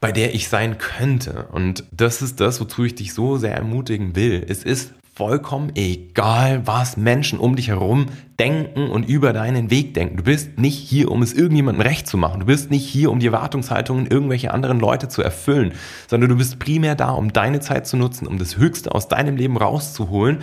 bei 0.00 0.12
der 0.12 0.34
ich 0.34 0.48
sein 0.48 0.78
könnte. 0.78 1.46
Und 1.52 1.84
das 1.92 2.20
ist 2.20 2.40
das, 2.40 2.60
wozu 2.60 2.84
ich 2.84 2.94
dich 2.94 3.14
so 3.14 3.36
sehr 3.36 3.54
ermutigen 3.54 4.16
will. 4.16 4.44
Es 4.48 4.64
ist 4.64 4.94
vollkommen 5.14 5.70
egal, 5.76 6.66
was 6.66 6.96
Menschen 6.96 7.38
um 7.38 7.54
dich 7.54 7.68
herum 7.68 8.06
denken 8.40 8.90
und 8.90 9.08
über 9.08 9.32
deinen 9.32 9.70
Weg 9.70 9.94
denken. 9.94 10.16
Du 10.16 10.24
bist 10.24 10.58
nicht 10.58 10.76
hier, 10.76 11.10
um 11.12 11.22
es 11.22 11.32
irgendjemandem 11.32 11.82
recht 11.82 12.08
zu 12.08 12.16
machen. 12.16 12.40
Du 12.40 12.46
bist 12.46 12.72
nicht 12.72 12.84
hier, 12.84 13.12
um 13.12 13.20
die 13.20 13.26
Erwartungshaltungen 13.26 14.08
irgendwelcher 14.08 14.52
anderen 14.52 14.80
Leute 14.80 15.08
zu 15.08 15.22
erfüllen, 15.22 15.72
sondern 16.08 16.30
du 16.30 16.36
bist 16.36 16.58
primär 16.58 16.96
da, 16.96 17.10
um 17.10 17.32
deine 17.32 17.60
Zeit 17.60 17.86
zu 17.86 17.96
nutzen, 17.96 18.26
um 18.26 18.38
das 18.38 18.56
Höchste 18.56 18.92
aus 18.92 19.06
deinem 19.06 19.36
Leben 19.36 19.56
rauszuholen 19.56 20.38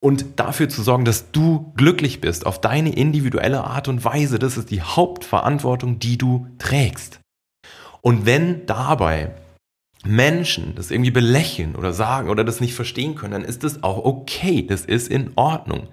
und 0.00 0.24
dafür 0.36 0.70
zu 0.70 0.82
sorgen, 0.82 1.04
dass 1.04 1.30
du 1.30 1.72
glücklich 1.76 2.22
bist 2.22 2.46
auf 2.46 2.58
deine 2.58 2.94
individuelle 2.94 3.64
Art 3.64 3.86
und 3.88 4.02
Weise. 4.02 4.38
Das 4.38 4.56
ist 4.56 4.70
die 4.70 4.80
Hauptverantwortung, 4.80 5.98
die 5.98 6.16
du 6.16 6.46
trägst. 6.58 7.20
Und 8.00 8.24
wenn 8.24 8.64
dabei 8.64 9.32
Menschen 10.04 10.74
das 10.74 10.90
irgendwie 10.90 11.10
belächeln 11.10 11.74
oder 11.74 11.92
sagen 11.92 12.28
oder 12.28 12.44
das 12.44 12.60
nicht 12.60 12.74
verstehen 12.74 13.14
können, 13.14 13.32
dann 13.32 13.44
ist 13.44 13.64
das 13.64 13.82
auch 13.82 14.04
okay. 14.04 14.64
Das 14.66 14.84
ist 14.84 15.08
in 15.08 15.32
Ordnung. 15.36 15.88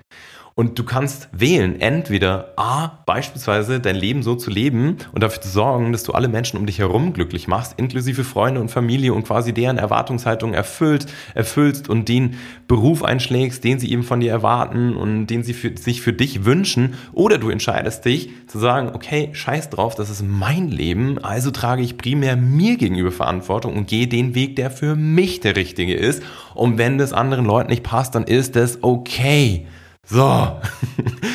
Und 0.55 0.77
du 0.77 0.83
kannst 0.83 1.29
wählen, 1.31 1.81
entweder 1.81 2.53
A, 2.57 2.99
beispielsweise 3.07 3.79
dein 3.79 3.95
Leben 3.95 4.21
so 4.21 4.35
zu 4.35 4.51
leben 4.51 4.97
und 5.11 5.23
dafür 5.23 5.41
zu 5.41 5.49
sorgen, 5.49 5.91
dass 5.91 6.03
du 6.03 6.11
alle 6.11 6.27
Menschen 6.27 6.59
um 6.59 6.67
dich 6.67 6.77
herum 6.77 7.13
glücklich 7.13 7.47
machst, 7.47 7.73
inklusive 7.77 8.23
Freunde 8.23 8.61
und 8.61 8.69
Familie 8.69 9.15
und 9.15 9.25
quasi 9.25 9.51
deren 9.51 9.79
Erwartungshaltung 9.79 10.53
erfüllt, 10.53 11.07
erfüllst 11.33 11.89
und 11.89 12.07
den 12.07 12.35
Beruf 12.67 13.03
einschlägst, 13.03 13.63
den 13.63 13.79
sie 13.79 13.91
eben 13.91 14.03
von 14.03 14.19
dir 14.19 14.29
erwarten 14.29 14.95
und 14.95 15.25
den 15.25 15.41
sie 15.41 15.53
für, 15.53 15.75
sich 15.75 16.01
für 16.03 16.13
dich 16.13 16.45
wünschen. 16.45 16.93
Oder 17.13 17.39
du 17.39 17.49
entscheidest 17.49 18.05
dich 18.05 18.29
zu 18.45 18.59
sagen, 18.59 18.91
okay, 18.93 19.29
scheiß 19.33 19.71
drauf, 19.71 19.95
das 19.95 20.11
ist 20.11 20.23
mein 20.23 20.69
Leben, 20.69 21.17
also 21.17 21.49
trage 21.49 21.81
ich 21.81 21.97
primär 21.97 22.35
mir 22.35 22.77
gegenüber 22.77 23.11
Verantwortung 23.11 23.75
und 23.75 23.87
gehe 23.87 24.07
den 24.07 24.35
Weg, 24.35 24.55
der 24.57 24.69
für 24.69 24.95
mich 24.95 25.39
der 25.39 25.55
richtige 25.55 25.95
ist. 25.95 26.21
Und 26.53 26.77
wenn 26.77 26.99
das 26.99 27.11
anderen 27.11 27.45
Leuten 27.45 27.71
nicht 27.71 27.81
passt, 27.81 28.13
dann 28.13 28.25
ist 28.25 28.55
das 28.55 28.83
okay. 28.83 29.65
So. 30.05 30.61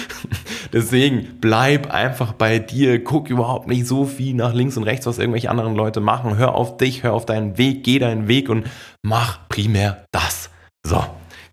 Deswegen 0.72 1.38
bleib 1.40 1.90
einfach 1.90 2.32
bei 2.34 2.58
dir. 2.58 3.02
Guck 3.02 3.30
überhaupt 3.30 3.68
nicht 3.68 3.86
so 3.86 4.04
viel 4.04 4.34
nach 4.34 4.52
links 4.52 4.76
und 4.76 4.82
rechts, 4.82 5.06
was 5.06 5.18
irgendwelche 5.18 5.50
anderen 5.50 5.74
Leute 5.74 6.00
machen. 6.00 6.36
Hör 6.36 6.54
auf 6.54 6.76
dich, 6.76 7.02
hör 7.02 7.14
auf 7.14 7.24
deinen 7.24 7.56
Weg, 7.56 7.84
geh 7.84 7.98
deinen 7.98 8.28
Weg 8.28 8.50
und 8.50 8.66
mach 9.02 9.48
primär 9.48 10.04
das. 10.12 10.50
So. 10.86 11.04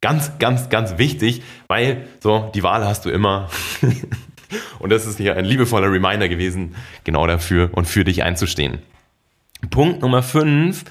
Ganz, 0.01 0.37
ganz, 0.37 0.69
ganz 0.69 0.97
wichtig, 0.97 1.41
weil 1.67 2.05
so, 2.19 2.51
die 2.53 2.61
Wahl 2.61 2.85
hast 2.85 3.05
du 3.05 3.09
immer. 3.09 3.49
und 4.79 4.91
das 4.91 5.07
ist 5.07 5.17
hier 5.17 5.35
ein 5.35 5.45
liebevoller 5.45 5.91
Reminder 5.91 6.29
gewesen, 6.29 6.75
genau 7.03 7.25
dafür 7.25 7.69
und 7.71 7.85
für 7.85 8.03
dich 8.03 8.21
einzustehen. 8.21 8.79
Punkt 9.71 10.01
Nummer 10.01 10.21
5 10.21 10.83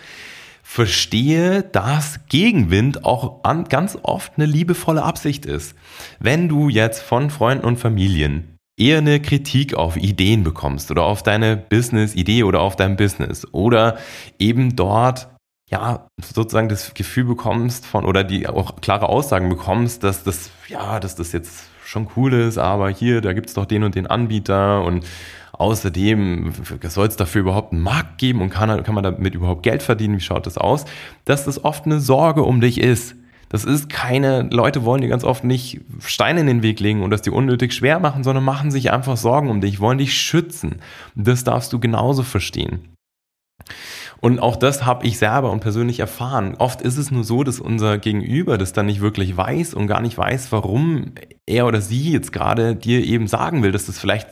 verstehe, 0.66 1.62
dass 1.62 2.26
Gegenwind 2.26 3.04
auch 3.04 3.44
an, 3.44 3.64
ganz 3.64 3.96
oft 4.02 4.32
eine 4.36 4.46
liebevolle 4.46 5.04
Absicht 5.04 5.46
ist. 5.46 5.76
Wenn 6.18 6.48
du 6.48 6.68
jetzt 6.68 7.02
von 7.02 7.30
Freunden 7.30 7.64
und 7.64 7.76
Familien 7.76 8.56
eher 8.76 8.98
eine 8.98 9.20
Kritik 9.20 9.74
auf 9.74 9.96
Ideen 9.96 10.42
bekommst 10.42 10.90
oder 10.90 11.04
auf 11.04 11.22
deine 11.22 11.56
Business-Idee 11.56 12.42
oder 12.42 12.60
auf 12.60 12.74
dein 12.74 12.96
Business 12.96 13.46
oder 13.52 13.98
eben 14.40 14.74
dort 14.74 15.28
ja, 15.70 16.08
sozusagen 16.20 16.68
das 16.68 16.94
Gefühl 16.94 17.24
bekommst 17.24 17.86
von 17.86 18.04
oder 18.04 18.24
die 18.24 18.48
auch 18.48 18.80
klare 18.80 19.08
Aussagen 19.08 19.48
bekommst, 19.50 20.02
dass 20.02 20.24
das, 20.24 20.50
ja, 20.68 20.98
dass 20.98 21.14
das 21.14 21.32
jetzt 21.32 21.66
schon 21.84 22.08
cool 22.16 22.32
ist, 22.32 22.58
aber 22.58 22.90
hier, 22.90 23.20
da 23.20 23.32
gibt's 23.32 23.54
doch 23.54 23.66
den 23.66 23.84
und 23.84 23.94
den 23.94 24.06
Anbieter 24.06 24.82
und 24.82 25.04
Außerdem 25.56 26.52
soll 26.88 27.06
es 27.06 27.16
dafür 27.16 27.42
überhaupt 27.42 27.72
einen 27.72 27.82
Markt 27.82 28.18
geben 28.18 28.42
und 28.42 28.50
kann, 28.50 28.82
kann 28.82 28.94
man 28.94 29.04
damit 29.04 29.34
überhaupt 29.34 29.62
Geld 29.62 29.82
verdienen? 29.82 30.16
Wie 30.16 30.20
schaut 30.20 30.46
das 30.46 30.58
aus? 30.58 30.84
Dass 31.24 31.44
das 31.44 31.64
oft 31.64 31.86
eine 31.86 32.00
Sorge 32.00 32.42
um 32.42 32.60
dich 32.60 32.80
ist. 32.80 33.14
Das 33.50 33.64
ist 33.64 33.88
keine, 33.88 34.48
Leute 34.50 34.84
wollen 34.84 35.00
dir 35.00 35.08
ganz 35.08 35.22
oft 35.22 35.44
nicht 35.44 35.80
Steine 36.00 36.40
in 36.40 36.48
den 36.48 36.62
Weg 36.62 36.80
legen 36.80 37.02
und 37.04 37.10
das 37.10 37.22
dir 37.22 37.32
unnötig 37.32 37.72
schwer 37.72 38.00
machen, 38.00 38.24
sondern 38.24 38.42
machen 38.42 38.72
sich 38.72 38.90
einfach 38.90 39.16
Sorgen 39.16 39.48
um 39.48 39.60
dich, 39.60 39.78
wollen 39.78 39.98
dich 39.98 40.14
schützen. 40.14 40.80
Das 41.14 41.44
darfst 41.44 41.72
du 41.72 41.78
genauso 41.78 42.24
verstehen. 42.24 42.88
Und 44.24 44.38
auch 44.38 44.56
das 44.56 44.86
habe 44.86 45.06
ich 45.06 45.18
selber 45.18 45.52
und 45.52 45.60
persönlich 45.60 46.00
erfahren. 46.00 46.54
Oft 46.54 46.80
ist 46.80 46.96
es 46.96 47.10
nur 47.10 47.24
so, 47.24 47.44
dass 47.44 47.60
unser 47.60 47.98
Gegenüber 47.98 48.56
das 48.56 48.72
dann 48.72 48.86
nicht 48.86 49.02
wirklich 49.02 49.36
weiß 49.36 49.74
und 49.74 49.86
gar 49.86 50.00
nicht 50.00 50.16
weiß, 50.16 50.50
warum 50.50 51.12
er 51.44 51.66
oder 51.66 51.82
sie 51.82 52.12
jetzt 52.12 52.32
gerade 52.32 52.74
dir 52.74 53.04
eben 53.04 53.26
sagen 53.26 53.62
will, 53.62 53.70
dass 53.70 53.84
das 53.84 53.98
vielleicht 53.98 54.28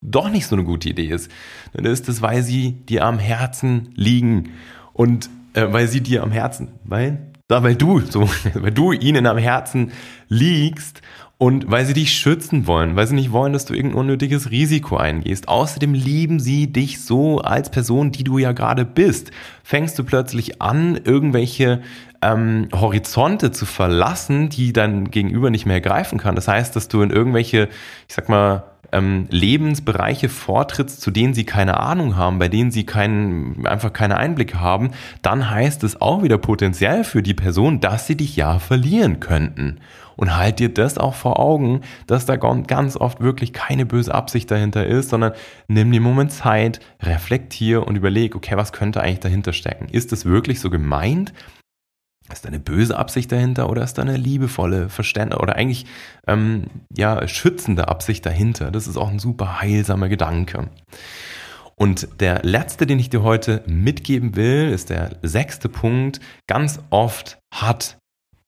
doch 0.00 0.28
nicht 0.28 0.48
so 0.48 0.56
eine 0.56 0.64
gute 0.64 0.88
Idee 0.88 1.06
ist. 1.06 1.30
Dann 1.72 1.84
ist 1.84 2.08
es, 2.08 2.20
weil 2.20 2.42
sie 2.42 2.72
dir 2.72 3.04
am 3.04 3.20
Herzen 3.20 3.90
liegen 3.94 4.54
und 4.92 5.30
äh, 5.54 5.72
weil 5.72 5.86
sie 5.86 6.00
dir 6.00 6.24
am 6.24 6.32
Herzen, 6.32 6.72
weil, 6.82 7.30
da, 7.46 7.62
weil 7.62 7.76
du, 7.76 8.00
so, 8.00 8.28
weil 8.54 8.72
du 8.72 8.90
ihnen 8.90 9.28
am 9.28 9.38
Herzen 9.38 9.92
liegst 10.26 11.00
und 11.42 11.68
weil 11.68 11.84
sie 11.84 11.92
dich 11.92 12.12
schützen 12.12 12.68
wollen, 12.68 12.94
weil 12.94 13.08
sie 13.08 13.16
nicht 13.16 13.32
wollen, 13.32 13.52
dass 13.52 13.64
du 13.64 13.74
irgendein 13.74 13.98
unnötiges 13.98 14.52
Risiko 14.52 14.96
eingehst. 14.96 15.48
Außerdem 15.48 15.92
lieben 15.92 16.38
sie 16.38 16.72
dich 16.72 17.04
so 17.04 17.40
als 17.40 17.68
Person, 17.68 18.12
die 18.12 18.22
du 18.22 18.38
ja 18.38 18.52
gerade 18.52 18.84
bist. 18.84 19.32
Fängst 19.64 19.98
du 19.98 20.04
plötzlich 20.04 20.62
an, 20.62 21.00
irgendwelche 21.02 21.82
ähm, 22.22 22.68
Horizonte 22.72 23.50
zu 23.50 23.66
verlassen, 23.66 24.50
die 24.50 24.72
dein 24.72 25.10
Gegenüber 25.10 25.50
nicht 25.50 25.66
mehr 25.66 25.80
greifen 25.80 26.16
kann. 26.16 26.36
Das 26.36 26.46
heißt, 26.46 26.76
dass 26.76 26.86
du 26.86 27.02
in 27.02 27.10
irgendwelche, 27.10 27.68
ich 28.06 28.14
sag 28.14 28.28
mal, 28.28 28.62
ähm, 28.92 29.26
Lebensbereiche 29.30 30.28
vortrittst, 30.28 31.00
zu 31.00 31.10
denen 31.10 31.34
sie 31.34 31.44
keine 31.44 31.80
Ahnung 31.80 32.16
haben, 32.16 32.38
bei 32.38 32.48
denen 32.48 32.70
sie 32.70 32.84
keinen, 32.84 33.66
einfach 33.66 33.92
keine 33.92 34.16
Einblicke 34.16 34.60
haben, 34.60 34.90
dann 35.22 35.50
heißt 35.50 35.82
es 35.82 36.00
auch 36.00 36.22
wieder 36.22 36.38
potenziell 36.38 37.02
für 37.02 37.22
die 37.22 37.34
Person, 37.34 37.80
dass 37.80 38.06
sie 38.06 38.16
dich 38.16 38.36
ja 38.36 38.60
verlieren 38.60 39.18
könnten. 39.18 39.80
Und 40.16 40.36
halt 40.36 40.58
dir 40.58 40.72
das 40.72 40.98
auch 40.98 41.14
vor 41.14 41.38
Augen, 41.38 41.82
dass 42.06 42.26
da 42.26 42.36
ganz 42.36 42.96
oft 42.96 43.20
wirklich 43.20 43.52
keine 43.52 43.86
böse 43.86 44.14
Absicht 44.14 44.50
dahinter 44.50 44.86
ist, 44.86 45.10
sondern 45.10 45.32
nimm 45.68 45.90
dir 45.90 45.96
einen 45.96 46.04
Moment 46.04 46.32
Zeit, 46.32 46.80
reflektier 47.00 47.86
und 47.86 47.96
überleg, 47.96 48.34
okay, 48.34 48.56
was 48.56 48.72
könnte 48.72 49.00
eigentlich 49.00 49.20
dahinter 49.20 49.52
stecken? 49.52 49.88
Ist 49.88 50.12
es 50.12 50.24
wirklich 50.24 50.60
so 50.60 50.70
gemeint? 50.70 51.32
Ist 52.30 52.44
da 52.44 52.48
eine 52.48 52.60
böse 52.60 52.96
Absicht 52.96 53.32
dahinter 53.32 53.68
oder 53.68 53.82
ist 53.82 53.94
da 53.94 54.02
eine 54.02 54.16
liebevolle, 54.16 54.88
verständliche 54.88 55.42
oder 55.42 55.56
eigentlich 55.56 55.86
ähm, 56.26 56.64
ja, 56.96 57.26
schützende 57.28 57.88
Absicht 57.88 58.24
dahinter? 58.24 58.70
Das 58.70 58.86
ist 58.86 58.96
auch 58.96 59.10
ein 59.10 59.18
super 59.18 59.60
heilsamer 59.60 60.08
Gedanke. 60.08 60.68
Und 61.74 62.20
der 62.20 62.42
letzte, 62.42 62.86
den 62.86 62.98
ich 62.98 63.10
dir 63.10 63.22
heute 63.22 63.62
mitgeben 63.66 64.36
will, 64.36 64.70
ist 64.70 64.90
der 64.90 65.16
sechste 65.22 65.68
Punkt. 65.68 66.20
Ganz 66.46 66.80
oft 66.90 67.38
hat 67.52 67.98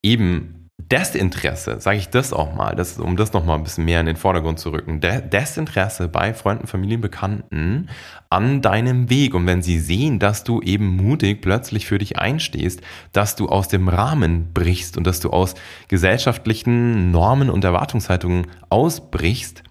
eben 0.02 0.63
Desinteresse, 0.82 1.80
sage 1.80 1.98
ich 1.98 2.08
das 2.08 2.32
auch 2.32 2.54
mal, 2.54 2.74
das, 2.74 2.98
um 2.98 3.16
das 3.16 3.32
nochmal 3.32 3.56
ein 3.56 3.62
bisschen 3.62 3.84
mehr 3.84 4.00
in 4.00 4.06
den 4.06 4.16
Vordergrund 4.16 4.58
zu 4.58 4.70
rücken, 4.70 5.00
De 5.00 5.22
Desinteresse 5.26 6.08
bei 6.08 6.34
Freunden, 6.34 6.66
Familien, 6.66 7.00
Bekannten 7.00 7.88
an 8.28 8.60
deinem 8.60 9.08
Weg. 9.08 9.34
Und 9.34 9.46
wenn 9.46 9.62
sie 9.62 9.78
sehen, 9.78 10.18
dass 10.18 10.44
du 10.44 10.60
eben 10.60 10.96
mutig 10.96 11.40
plötzlich 11.42 11.86
für 11.86 11.98
dich 11.98 12.18
einstehst, 12.18 12.80
dass 13.12 13.36
du 13.36 13.48
aus 13.48 13.68
dem 13.68 13.88
Rahmen 13.88 14.52
brichst 14.52 14.96
und 14.98 15.06
dass 15.06 15.20
du 15.20 15.30
aus 15.30 15.54
gesellschaftlichen 15.88 17.12
Normen 17.12 17.50
und 17.50 17.64
Erwartungshaltungen 17.64 18.48
ausbrichst, 18.68 19.62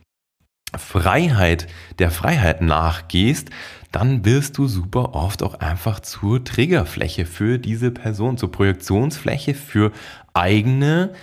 Freiheit 0.75 1.67
der 1.99 2.09
Freiheit 2.11 2.61
nachgehst, 2.61 3.49
dann 3.91 4.25
wirst 4.25 4.57
du 4.57 4.67
super 4.67 5.13
oft 5.13 5.43
auch 5.43 5.59
einfach 5.59 5.99
zur 5.99 6.43
Triggerfläche 6.43 7.27
für 7.27 7.59
diese 7.59 7.91
Person, 7.91 8.37
zur 8.37 8.51
Projektionsfläche 8.51 9.53
für 9.53 9.91
eigene 10.33 11.13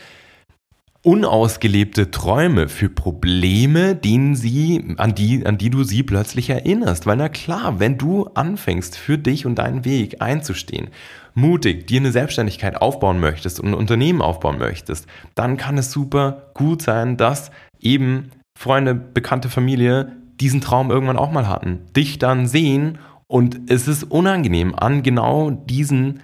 unausgelebte 1.02 2.10
Träume, 2.10 2.68
für 2.68 2.90
Probleme, 2.90 3.96
denen 3.96 4.34
sie, 4.34 4.94
an 4.98 5.14
die, 5.14 5.46
an 5.46 5.56
die 5.56 5.70
du 5.70 5.82
sie 5.82 6.02
plötzlich 6.02 6.50
erinnerst. 6.50 7.06
Weil 7.06 7.16
na 7.16 7.30
klar, 7.30 7.80
wenn 7.80 7.96
du 7.96 8.26
anfängst, 8.34 8.98
für 8.98 9.16
dich 9.16 9.46
und 9.46 9.54
deinen 9.56 9.86
Weg 9.86 10.20
einzustehen, 10.20 10.88
mutig 11.34 11.86
dir 11.86 12.00
eine 12.00 12.12
Selbstständigkeit 12.12 12.80
aufbauen 12.80 13.18
möchtest 13.18 13.60
und 13.60 13.68
ein 13.68 13.74
Unternehmen 13.74 14.20
aufbauen 14.20 14.58
möchtest, 14.58 15.06
dann 15.34 15.56
kann 15.56 15.78
es 15.78 15.90
super 15.90 16.50
gut 16.52 16.82
sein, 16.82 17.16
dass 17.16 17.50
eben 17.80 18.30
Freunde, 18.58 18.94
bekannte 18.94 19.48
Familie 19.48 20.16
diesen 20.38 20.60
Traum 20.60 20.90
irgendwann 20.90 21.16
auch 21.16 21.32
mal 21.32 21.48
hatten, 21.48 21.86
dich 21.96 22.18
dann 22.18 22.46
sehen 22.46 22.98
und 23.26 23.70
es 23.70 23.88
ist 23.88 24.04
unangenehm, 24.04 24.74
an 24.74 25.02
genau 25.02 25.50
diesen, 25.50 26.20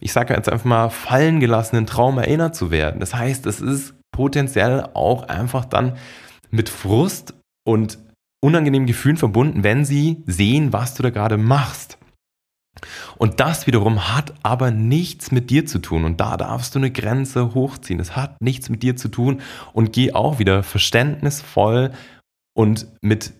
ich 0.00 0.12
sage 0.12 0.34
jetzt 0.34 0.48
einfach 0.48 0.64
mal, 0.64 0.88
fallen 0.88 1.40
gelassenen 1.40 1.86
Traum 1.86 2.18
erinnert 2.18 2.54
zu 2.54 2.70
werden. 2.70 3.00
Das 3.00 3.14
heißt, 3.14 3.46
es 3.46 3.60
ist 3.60 3.94
potenziell 4.12 4.88
auch 4.94 5.24
einfach 5.28 5.64
dann 5.64 5.96
mit 6.50 6.68
Frust 6.68 7.34
und 7.64 7.98
unangenehmen 8.42 8.86
Gefühlen 8.86 9.16
verbunden, 9.16 9.62
wenn 9.62 9.84
sie 9.84 10.22
sehen, 10.26 10.72
was 10.72 10.94
du 10.94 11.02
da 11.02 11.10
gerade 11.10 11.36
machst. 11.36 11.98
Und 13.18 13.40
das 13.40 13.66
wiederum 13.66 14.14
hat 14.16 14.32
aber 14.42 14.70
nichts 14.70 15.30
mit 15.30 15.50
dir 15.50 15.66
zu 15.66 15.78
tun. 15.80 16.04
Und 16.04 16.20
da 16.20 16.36
darfst 16.36 16.74
du 16.74 16.78
eine 16.78 16.90
Grenze 16.90 17.54
hochziehen. 17.54 18.00
Es 18.00 18.16
hat 18.16 18.40
nichts 18.40 18.70
mit 18.70 18.82
dir 18.82 18.96
zu 18.96 19.08
tun. 19.08 19.42
Und 19.72 19.92
geh 19.92 20.14
auch 20.14 20.38
wieder 20.38 20.62
verständnisvoll 20.62 21.92
und 22.56 22.88
mit, 23.02 23.34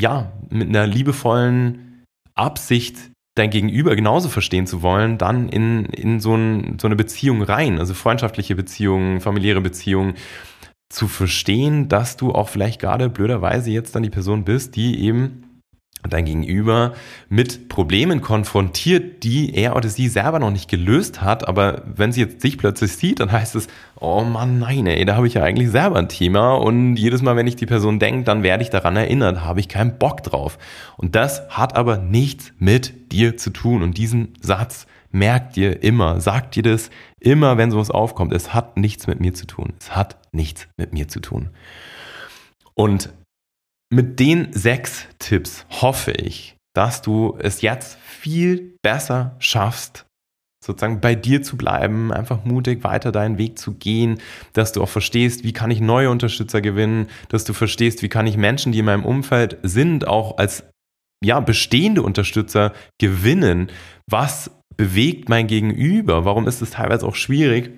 ja, 0.00 0.32
mit 0.50 0.68
einer 0.68 0.86
liebevollen 0.86 2.04
Absicht 2.34 3.10
dein 3.34 3.50
Gegenüber 3.50 3.96
genauso 3.96 4.28
verstehen 4.28 4.66
zu 4.66 4.82
wollen, 4.82 5.18
dann 5.18 5.48
in, 5.48 5.86
in 5.86 6.20
so, 6.20 6.34
ein, 6.34 6.78
so 6.80 6.86
eine 6.86 6.96
Beziehung 6.96 7.42
rein, 7.42 7.78
also 7.78 7.94
freundschaftliche 7.94 8.54
Beziehungen, 8.54 9.20
familiäre 9.20 9.60
Beziehungen, 9.60 10.14
zu 10.88 11.08
verstehen, 11.08 11.88
dass 11.88 12.16
du 12.16 12.32
auch 12.32 12.48
vielleicht 12.48 12.80
gerade 12.80 13.10
blöderweise 13.10 13.70
jetzt 13.70 13.96
dann 13.96 14.04
die 14.04 14.10
Person 14.10 14.44
bist, 14.44 14.76
die 14.76 15.00
eben 15.00 15.43
dein 16.08 16.24
Gegenüber 16.24 16.94
mit 17.28 17.68
Problemen 17.68 18.20
konfrontiert, 18.20 19.22
die 19.24 19.54
er 19.54 19.76
oder 19.76 19.88
sie 19.88 20.08
selber 20.08 20.38
noch 20.38 20.50
nicht 20.50 20.68
gelöst 20.68 21.22
hat, 21.22 21.48
aber 21.48 21.82
wenn 21.86 22.12
sie 22.12 22.20
jetzt 22.20 22.42
dich 22.44 22.58
plötzlich 22.58 22.92
sieht, 22.96 23.20
dann 23.20 23.32
heißt 23.32 23.54
es, 23.54 23.68
oh 24.00 24.22
Mann, 24.22 24.58
nein, 24.58 24.86
ey, 24.86 25.04
da 25.04 25.16
habe 25.16 25.26
ich 25.26 25.34
ja 25.34 25.42
eigentlich 25.42 25.70
selber 25.70 25.98
ein 25.98 26.08
Thema 26.08 26.54
und 26.54 26.96
jedes 26.96 27.22
Mal, 27.22 27.36
wenn 27.36 27.46
ich 27.46 27.56
die 27.56 27.66
Person 27.66 27.98
denke, 27.98 28.24
dann 28.24 28.42
werde 28.42 28.62
ich 28.62 28.70
daran 28.70 28.96
erinnert, 28.96 29.42
habe 29.44 29.60
ich 29.60 29.68
keinen 29.68 29.98
Bock 29.98 30.22
drauf. 30.22 30.58
Und 30.96 31.14
das 31.14 31.42
hat 31.48 31.76
aber 31.76 31.98
nichts 31.98 32.52
mit 32.58 33.12
dir 33.12 33.36
zu 33.36 33.50
tun 33.50 33.82
und 33.82 33.96
diesen 33.96 34.34
Satz 34.40 34.86
merkt 35.14 35.56
dir 35.56 35.82
immer, 35.82 36.20
sagt 36.20 36.56
dir 36.56 36.64
das 36.64 36.90
immer, 37.20 37.56
wenn 37.56 37.70
sowas 37.70 37.90
aufkommt, 37.90 38.32
es 38.32 38.52
hat 38.52 38.76
nichts 38.76 39.06
mit 39.06 39.20
mir 39.20 39.32
zu 39.32 39.46
tun. 39.46 39.72
Es 39.78 39.94
hat 39.94 40.16
nichts 40.32 40.66
mit 40.76 40.92
mir 40.92 41.08
zu 41.08 41.20
tun. 41.20 41.50
Und 42.74 43.10
mit 43.94 44.18
den 44.18 44.52
sechs 44.52 45.06
Tipps 45.18 45.66
hoffe 45.70 46.10
ich, 46.12 46.56
dass 46.74 47.02
du 47.02 47.36
es 47.38 47.62
jetzt 47.62 47.96
viel 47.98 48.76
besser 48.82 49.36
schaffst, 49.38 50.04
sozusagen 50.64 51.00
bei 51.00 51.14
dir 51.14 51.42
zu 51.42 51.56
bleiben, 51.56 52.12
einfach 52.12 52.44
mutig 52.44 52.82
weiter 52.82 53.12
deinen 53.12 53.38
Weg 53.38 53.58
zu 53.58 53.74
gehen, 53.74 54.20
dass 54.52 54.72
du 54.72 54.82
auch 54.82 54.88
verstehst, 54.88 55.44
wie 55.44 55.52
kann 55.52 55.70
ich 55.70 55.80
neue 55.80 56.10
Unterstützer 56.10 56.60
gewinnen, 56.60 57.06
dass 57.28 57.44
du 57.44 57.52
verstehst, 57.52 58.02
wie 58.02 58.08
kann 58.08 58.26
ich 58.26 58.36
Menschen, 58.36 58.72
die 58.72 58.80
in 58.80 58.86
meinem 58.86 59.04
Umfeld 59.04 59.58
sind, 59.62 60.08
auch 60.08 60.38
als 60.38 60.64
ja, 61.22 61.38
bestehende 61.40 62.02
Unterstützer 62.02 62.72
gewinnen. 63.00 63.70
Was 64.10 64.50
bewegt 64.76 65.28
mein 65.28 65.46
Gegenüber? 65.46 66.24
Warum 66.24 66.48
ist 66.48 66.60
es 66.60 66.70
teilweise 66.70 67.06
auch 67.06 67.14
schwierig? 67.14 67.70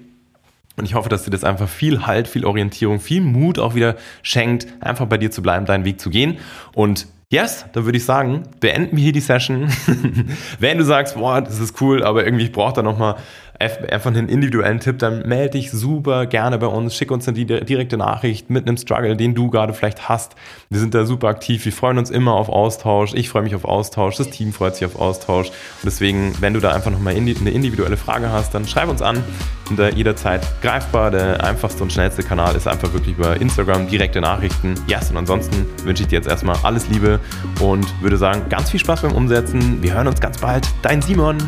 Und 0.77 0.85
ich 0.85 0.95
hoffe, 0.95 1.09
dass 1.09 1.25
dir 1.25 1.31
das 1.31 1.45
einfach 1.45 1.69
viel 1.69 2.07
Halt, 2.07 2.29
viel 2.29 2.45
Orientierung, 2.45 3.01
viel 3.01 3.23
Mut 3.23 3.59
auch 3.59 3.75
wieder 3.75 3.97
schenkt, 4.23 4.67
einfach 4.81 5.07
bei 5.07 5.17
dir 5.17 5.31
zu 5.31 5.43
bleiben, 5.43 5.67
deinen 5.67 5.85
Weg 5.85 6.01
zu 6.01 6.11
gehen. 6.11 6.39
Und 6.75 7.07
yes, 7.31 7.65
dann 7.73 7.85
würde 7.85 7.99
ich 7.99 8.05
sagen, 8.05 8.43
beenden 8.61 8.97
wir 8.97 9.05
hier 9.05 9.13
die 9.13 9.21
Session. 9.21 9.69
Wenn 10.61 10.79
du 10.79 10.85
sagst, 10.85 11.17
boah, 11.17 11.41
das 11.41 11.59
ist 11.61 11.81
cool, 11.81 12.05
aber 12.05 12.25
irgendwie 12.25 12.45
ich 12.45 12.53
brauche 12.53 12.75
da 12.75 12.83
nochmal 12.83 13.17
einfach 13.59 14.11
einen 14.11 14.29
individuellen 14.29 14.81
Tipp, 14.81 14.99
dann 14.99 15.27
melde 15.27 15.51
dich 15.51 15.71
super 15.71 16.27
gerne 16.27 16.59
bei 16.59 16.67
uns, 16.67 16.95
schick 16.95 17.11
uns 17.11 17.27
eine 17.29 17.45
direkte 17.45 17.97
Nachricht 17.97 18.51
mit 18.51 18.67
einem 18.67 18.77
Struggle, 18.77 19.17
den 19.17 19.35
du 19.35 19.51
gerade 19.51 19.73
vielleicht 19.73 20.09
hast. 20.09 20.35
Wir 20.71 20.81
sind 20.81 20.95
da 20.95 21.05
super 21.05 21.29
aktiv, 21.29 21.65
wir 21.65 21.73
freuen 21.73 21.99
uns 21.99 22.11
immer 22.11 22.35
auf 22.35 22.49
Austausch, 22.49 23.15
ich 23.15 23.29
freue 23.29 23.43
mich 23.43 23.55
auf 23.55 23.65
Austausch, 23.65 24.17
das 24.17 24.31
Team 24.31 24.53
freut 24.53 24.77
sich 24.77 24.85
auf 24.85 24.97
Austausch. 24.97 25.49
Und 25.49 25.85
deswegen, 25.85 26.35
wenn 26.41 26.55
du 26.55 26.61
da 26.61 26.73
einfach 26.73 26.91
nochmal 26.91 27.15
eine 27.15 27.31
individuelle 27.31 27.97
Frage 27.97 28.31
hast, 28.31 28.55
dann 28.55 28.67
schreib 28.67 28.89
uns 28.89 29.03
an, 29.03 29.23
sind 29.69 29.79
da 29.79 29.89
jederzeit 29.89 30.47
greifbar. 30.63 31.11
Der 31.11 31.43
einfachste 31.43 31.83
und 31.83 31.93
schnellste 31.93 32.23
Kanal 32.23 32.55
ist 32.57 32.69
einfach 32.69 32.93
wirklich 32.93 33.17
über 33.17 33.41
Instagram, 33.41 33.89
direkte 33.89 34.21
Nachrichten. 34.21 34.75
Yes, 34.87 35.11
und 35.11 35.17
ansonsten 35.17 35.67
wünsche 35.85 36.03
ich 36.03 36.09
dir 36.09 36.17
jetzt 36.17 36.29
erstmal 36.29 36.57
alles 36.63 36.89
Liebe 36.89 37.21
und 37.61 37.87
würde 38.03 38.17
sagen, 38.17 38.43
ganz 38.49 38.71
viel 38.71 38.81
Spaß 38.81 39.03
beim 39.03 39.13
Umsetzen. 39.13 39.83
Wir 39.83 39.95
hören 39.95 40.09
uns 40.09 40.21
ganz 40.21 40.39
bald. 40.39 40.69
Dein 40.83 41.03
Simon. 41.03 41.39